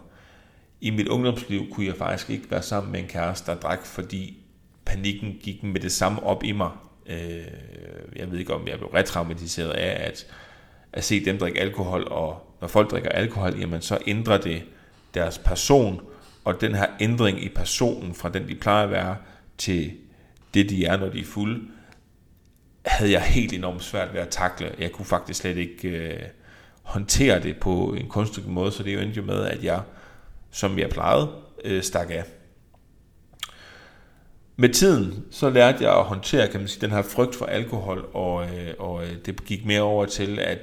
I 0.82 0.90
mit 0.90 1.08
ungdomsliv 1.08 1.70
kunne 1.72 1.86
jeg 1.86 1.96
faktisk 1.96 2.30
ikke 2.30 2.52
være 2.52 2.62
sammen 2.62 2.92
med 2.92 3.00
en 3.00 3.08
kæreste, 3.08 3.52
der 3.52 3.58
drak, 3.58 3.86
fordi 3.86 4.38
panikken 4.86 5.38
gik 5.44 5.64
med 5.64 5.82
det 5.82 5.92
samme 5.92 6.24
op 6.24 6.44
i 6.44 6.52
mig. 6.52 6.70
Øh, 7.06 7.18
jeg 8.16 8.32
ved 8.32 8.40
ikke, 8.40 8.54
om 8.54 8.68
jeg 8.68 8.78
blev 8.78 8.90
retraumatiseret 8.90 9.72
af 9.72 10.08
at, 10.08 10.28
at 10.94 11.04
se 11.04 11.26
dem 11.26 11.38
drikke 11.38 11.62
alkohol, 11.62 12.08
og 12.12 12.58
når 12.62 12.68
folk 12.68 12.92
drikker 12.92 13.10
alkohol, 13.10 13.60
jamen 13.60 13.82
så 13.82 13.98
ændrer 14.08 14.38
det 14.38 14.64
deres 15.14 15.38
person, 15.38 16.02
og 16.44 16.62
den 16.62 16.76
her 16.76 16.88
ændring 17.00 17.44
i 17.44 17.50
personen 17.50 18.14
fra 18.14 18.30
den, 18.30 18.48
de 18.48 18.56
plejer 18.56 18.84
at 18.84 18.92
være, 18.92 19.16
til 19.58 19.92
det, 20.54 20.70
de 20.70 20.86
er, 20.86 20.98
når 20.98 21.10
de 21.10 21.20
er 21.20 21.26
fulde, 21.26 21.62
havde 22.86 23.12
jeg 23.12 23.22
helt 23.22 23.54
enormt 23.54 23.84
svært 23.84 24.14
ved 24.14 24.22
at 24.22 24.30
takle. 24.30 24.76
Jeg 24.80 24.92
kunne 24.92 25.06
faktisk 25.06 25.40
slet 25.40 25.58
ikke 25.58 25.88
øh, 25.90 26.20
håndtere 26.82 27.44
det 27.44 27.58
på 27.58 27.96
en 28.00 28.10
konstruktiv 28.10 28.52
måde, 28.52 28.72
så 28.72 28.84
det 28.84 29.02
endte 29.02 29.18
jo 29.18 29.26
med, 29.26 29.44
at 29.46 29.64
jeg, 29.64 29.82
som 30.52 30.80
jeg 30.80 30.90
plejede, 30.90 31.30
øh, 31.66 31.84
stak 31.84 32.10
af. 32.10 32.24
Med 34.56 34.70
tiden, 34.70 35.26
så 35.32 35.50
lærte 35.50 35.84
jeg 35.84 35.98
at 35.98 36.04
håndtere, 36.04 36.48
kan 36.48 36.60
man 36.60 36.70
sige, 36.70 36.82
den 36.82 36.92
her 36.92 37.02
frygt 37.02 37.36
for 37.36 37.46
alkohol, 37.46 38.10
og, 38.14 38.46
øh, 38.46 38.74
og 38.80 39.04
øh, 39.04 39.16
det 39.26 39.46
gik 39.46 39.66
mere 39.66 39.82
over 39.82 40.06
til 40.06 40.40
at 40.40 40.60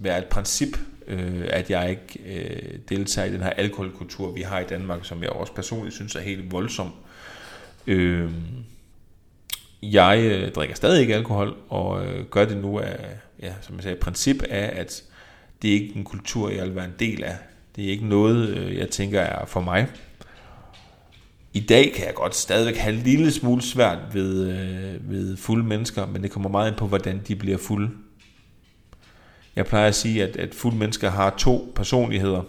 være 0.00 0.18
et 0.18 0.26
princip, 0.26 0.78
øh, 1.08 1.44
at 1.50 1.70
jeg 1.70 1.90
ikke 1.90 2.20
øh, 2.26 2.78
deltager 2.88 3.28
i 3.28 3.32
den 3.32 3.42
her 3.42 3.50
alkoholkultur, 3.50 4.32
vi 4.32 4.42
har 4.42 4.60
i 4.60 4.64
Danmark, 4.64 5.04
som 5.04 5.22
jeg 5.22 5.30
også 5.30 5.52
personligt 5.52 5.94
synes 5.94 6.14
er 6.14 6.20
helt 6.20 6.52
voldsom. 6.52 6.92
Øh, 7.86 8.30
jeg 9.82 10.20
øh, 10.24 10.52
drikker 10.52 10.74
stadig 10.74 11.00
ikke 11.00 11.14
alkohol, 11.14 11.56
og 11.68 12.06
øh, 12.06 12.24
gør 12.24 12.44
det 12.44 12.56
nu 12.56 12.78
af, 12.78 12.96
ja, 13.42 13.52
som 13.60 13.76
jeg 13.76 13.82
sagde, 13.82 13.96
princip 13.96 14.42
af, 14.42 14.80
at 14.80 15.02
det 15.62 15.70
er 15.70 15.74
ikke 15.74 15.96
en 15.96 16.04
kultur, 16.04 16.50
jeg 16.50 16.64
vil 16.64 16.74
være 16.74 16.84
en 16.84 16.94
del 16.98 17.24
af. 17.24 17.36
Det 17.76 17.84
er 17.84 17.90
ikke 17.90 18.06
noget, 18.06 18.48
øh, 18.48 18.76
jeg 18.76 18.90
tænker 18.90 19.20
er 19.20 19.46
for 19.46 19.60
mig. 19.60 19.86
I 21.52 21.60
dag 21.60 21.92
kan 21.96 22.06
jeg 22.06 22.14
godt 22.14 22.34
stadigvæk 22.34 22.76
have 22.76 22.94
en 22.96 23.02
lille 23.02 23.32
smule 23.32 23.62
svært 23.62 23.98
ved, 24.12 24.48
øh, 24.48 25.10
ved 25.10 25.36
fulde 25.36 25.64
mennesker, 25.64 26.06
men 26.06 26.22
det 26.22 26.30
kommer 26.30 26.50
meget 26.50 26.70
ind 26.70 26.76
på, 26.76 26.86
hvordan 26.86 27.20
de 27.28 27.36
bliver 27.36 27.58
fulde. 27.58 27.90
Jeg 29.58 29.66
plejer 29.66 29.88
at 29.88 29.94
sige, 29.94 30.22
at, 30.22 30.36
at 30.36 30.54
fulde 30.54 30.76
mennesker 30.76 31.10
har 31.10 31.34
to 31.38 31.72
personligheder, 31.74 32.42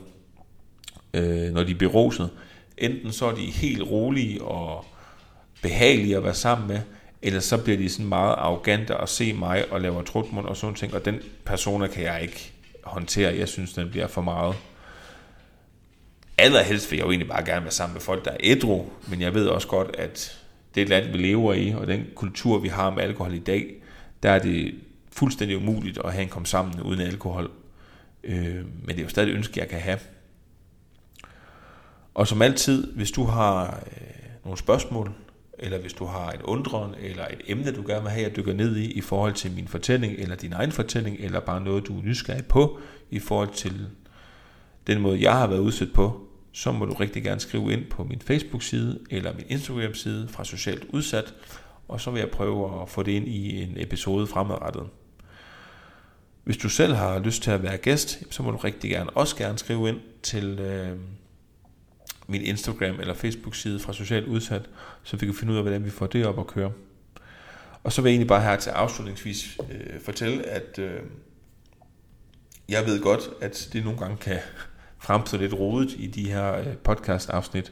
øh, 1.14 1.54
når 1.54 1.64
de 1.64 1.72
er 1.72 1.76
beruset. 1.76 2.30
Enten 2.78 3.12
så 3.12 3.26
er 3.26 3.36
de 3.36 3.46
helt 3.46 3.84
rolige 3.84 4.42
og 4.42 4.86
behagelige 5.62 6.18
at 6.18 6.24
være 6.24 6.34
sammen 6.34 6.68
med, 6.68 6.80
eller 7.22 7.40
så 7.40 7.58
bliver 7.64 7.78
de 7.78 7.90
sådan 7.90 8.06
meget 8.06 8.36
arrogante 8.38 8.98
og 8.98 9.10
se 9.10 9.34
mig 9.34 9.72
og 9.72 9.82
laver 9.82 10.02
trutmund 10.02 10.46
og 10.46 10.58
sådan 10.58 10.76
ting, 10.76 10.94
og 10.94 11.06
den 11.06 11.20
persona 11.46 11.88
kan 11.88 12.04
jeg 12.04 12.22
ikke 12.22 12.52
håndtere. 12.84 13.38
Jeg 13.38 13.48
synes, 13.48 13.74
den 13.74 13.90
bliver 13.90 14.08
for 14.08 14.22
meget. 14.22 14.56
Allerhelst 16.38 16.92
vil 16.92 16.98
jeg 16.98 17.06
jo 17.06 17.12
egentlig 17.12 17.30
bare 17.30 17.46
gerne 17.46 17.64
være 17.64 17.72
sammen 17.72 17.94
med 17.94 18.02
folk, 18.02 18.26
der 18.26 18.32
er 18.32 18.38
ædru, 18.40 18.86
men 19.08 19.22
jeg 19.22 19.34
ved 19.34 19.48
også 19.48 19.68
godt, 19.68 19.96
at 19.98 20.40
det 20.76 20.90
land, 20.90 21.12
vi 21.12 21.18
lever 21.18 21.54
i, 21.54 21.74
og 21.74 21.88
den 21.88 22.06
kultur, 22.16 22.58
vi 22.58 22.68
har 22.68 22.90
med 22.90 23.04
alkohol 23.04 23.34
i 23.34 23.40
dag, 23.40 23.74
der 24.24 24.32
er 24.32 24.40
det 24.40 24.76
fuldstændig 25.20 25.58
umuligt 25.58 25.98
at 26.06 26.14
have 26.14 26.24
en 26.24 26.30
kom 26.30 26.46
sammen 26.46 26.82
uden 26.82 27.02
alkohol. 27.02 27.52
Øh, 28.24 28.56
men 28.56 28.88
det 28.88 29.00
er 29.00 29.04
jo 29.04 29.10
stadig 29.10 29.32
et 29.32 29.36
ønske, 29.36 29.60
jeg 29.60 29.68
kan 29.68 29.80
have. 29.80 30.00
Og 32.14 32.28
som 32.28 32.42
altid, 32.42 32.94
hvis 32.94 33.12
du 33.12 33.24
har 33.24 33.84
øh, 33.92 34.44
nogle 34.44 34.58
spørgsmål, 34.58 35.12
eller 35.60 35.78
hvis 35.78 35.94
du 35.94 36.06
har 36.06 36.32
en 36.32 36.42
undren, 36.42 36.96
eller 37.00 37.26
et 37.28 37.42
emne, 37.48 37.72
du 37.72 37.84
gerne 37.88 38.02
vil 38.02 38.12
have, 38.12 38.24
jeg 38.24 38.36
dykker 38.36 38.54
ned 38.54 38.78
i, 38.78 38.92
i 38.92 39.02
forhold 39.02 39.34
til 39.34 39.52
min 39.52 39.68
fortælling, 39.68 40.14
eller 40.14 40.36
din 40.36 40.54
egen 40.54 40.72
fortælling, 40.72 41.18
eller 41.20 41.40
bare 41.40 41.62
noget, 41.62 41.88
du 41.88 42.00
er 42.00 42.04
nysgerrig 42.04 42.46
på, 42.46 42.80
i 43.10 43.20
forhold 43.20 43.54
til 43.54 43.88
den 44.88 45.02
måde, 45.02 45.22
jeg 45.22 45.34
har 45.38 45.48
været 45.48 45.60
udsat 45.60 45.94
på, 45.94 46.28
så 46.52 46.72
må 46.72 46.86
du 46.86 46.94
rigtig 46.94 47.24
gerne 47.24 47.40
skrive 47.40 47.74
ind 47.74 47.86
på 47.86 48.04
min 48.04 48.22
Facebook-side, 48.22 49.00
eller 49.10 49.34
min 49.34 49.46
Instagram-side 49.48 50.28
fra 50.28 50.44
Socialt 50.44 50.86
Udsat, 50.90 51.34
og 51.88 52.02
så 52.02 52.12
vil 52.12 52.20
jeg 52.20 52.30
prøve 52.30 52.82
at 52.82 52.90
få 52.90 53.04
det 53.04 53.12
ind 53.12 53.28
i 53.28 53.64
en 53.64 53.74
episode 53.78 54.28
fremadrettet. 54.28 54.88
Hvis 56.50 56.58
du 56.58 56.70
selv 56.70 56.94
har 56.94 57.20
lyst 57.20 57.44
til 57.44 57.52
at 57.52 57.64
være 57.64 57.78
gæst, 57.78 58.24
så 58.30 58.44
må 58.44 58.52
du 58.52 58.58
rigtig 58.58 58.90
gerne 58.90 59.10
også 59.10 59.36
gerne 59.36 59.58
skrive 59.58 59.90
ind 59.90 60.00
til 60.24 60.60
øh, 60.60 60.98
min 62.28 62.42
Instagram 62.42 63.00
eller 63.00 63.14
Facebook 63.14 63.56
side 63.56 63.80
fra 63.80 63.94
Socialt 63.94 64.28
Udsat, 64.28 64.70
så 65.04 65.18
vi 65.18 65.26
kan 65.26 65.36
finde 65.36 65.54
ud 65.54 65.58
af, 65.58 65.64
hvordan 65.64 65.86
vi 65.86 65.90
får 65.90 66.08
det 66.08 66.26
op 66.26 66.40
at 66.40 66.48
køre. 66.48 66.72
Og 67.84 67.94
så 67.94 68.02
vil 68.02 68.10
jeg 68.10 68.14
egentlig 68.14 68.28
bare 68.28 68.42
her 68.42 68.56
til 68.56 68.70
afslutningsvis 68.70 69.58
øh, 69.72 70.02
fortælle, 70.02 70.46
at 70.48 70.80
øh, 70.80 71.00
jeg 72.70 72.86
ved 72.86 73.02
godt, 73.02 73.30
at 73.42 73.70
det 73.74 73.84
nogle 73.84 74.00
gange 74.00 74.18
kan 74.18 74.40
fremstå 75.08 75.38
lidt 75.38 75.54
rodet 75.54 75.96
i 75.98 76.08
de 76.08 76.32
her 76.32 76.60
øh, 76.60 76.76
podcast-afsnit. 76.84 77.72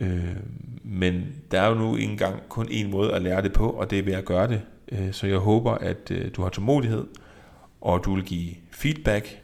Øh, 0.00 0.36
men 0.84 1.34
der 1.50 1.60
er 1.60 1.68
jo 1.68 1.74
nu 1.74 1.96
engang 1.96 2.48
kun 2.48 2.68
en 2.70 2.90
måde 2.90 3.12
at 3.12 3.22
lære 3.22 3.42
det 3.42 3.52
på, 3.52 3.70
og 3.70 3.90
det 3.90 3.98
er 3.98 4.02
ved 4.02 4.14
at 4.14 4.24
gøre 4.24 4.48
det. 4.48 4.62
Øh, 4.92 5.12
så 5.12 5.26
jeg 5.26 5.38
håber, 5.38 5.72
at 5.72 6.10
øh, 6.10 6.30
du 6.36 6.42
har 6.42 6.48
tålmodighed, 6.48 7.06
og 7.82 8.04
du 8.04 8.14
vil 8.14 8.24
give 8.24 8.54
feedback 8.70 9.38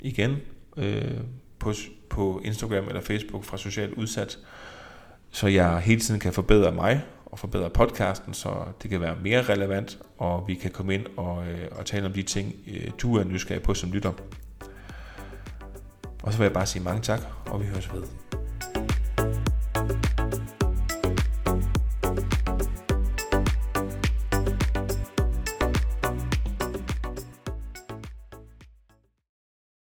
igen 0.00 0.36
øh, 0.76 1.20
på, 1.58 1.72
på 2.10 2.40
Instagram 2.44 2.88
eller 2.88 3.00
Facebook 3.00 3.44
fra 3.44 3.58
Socialt 3.58 3.94
Udsat, 3.94 4.38
så 5.30 5.46
jeg 5.46 5.80
hele 5.80 6.00
tiden 6.00 6.20
kan 6.20 6.32
forbedre 6.32 6.72
mig 6.72 7.02
og 7.26 7.38
forbedre 7.38 7.70
podcasten, 7.70 8.34
så 8.34 8.54
det 8.82 8.90
kan 8.90 9.00
være 9.00 9.16
mere 9.22 9.42
relevant, 9.42 9.98
og 10.18 10.44
vi 10.48 10.54
kan 10.54 10.70
komme 10.70 10.94
ind 10.94 11.06
og, 11.16 11.46
øh, 11.46 11.68
og 11.72 11.86
tale 11.86 12.06
om 12.06 12.12
de 12.12 12.22
ting, 12.22 12.54
øh, 12.66 12.90
du 13.02 13.16
er 13.16 13.24
nysgerrig 13.24 13.62
på 13.62 13.74
som 13.74 13.92
lytter. 13.92 14.12
Og 16.22 16.32
så 16.32 16.38
vil 16.38 16.44
jeg 16.44 16.52
bare 16.52 16.66
sige 16.66 16.82
mange 16.82 17.02
tak, 17.02 17.20
og 17.46 17.60
vi 17.60 17.66
høres 17.66 17.92
ved. 17.94 18.39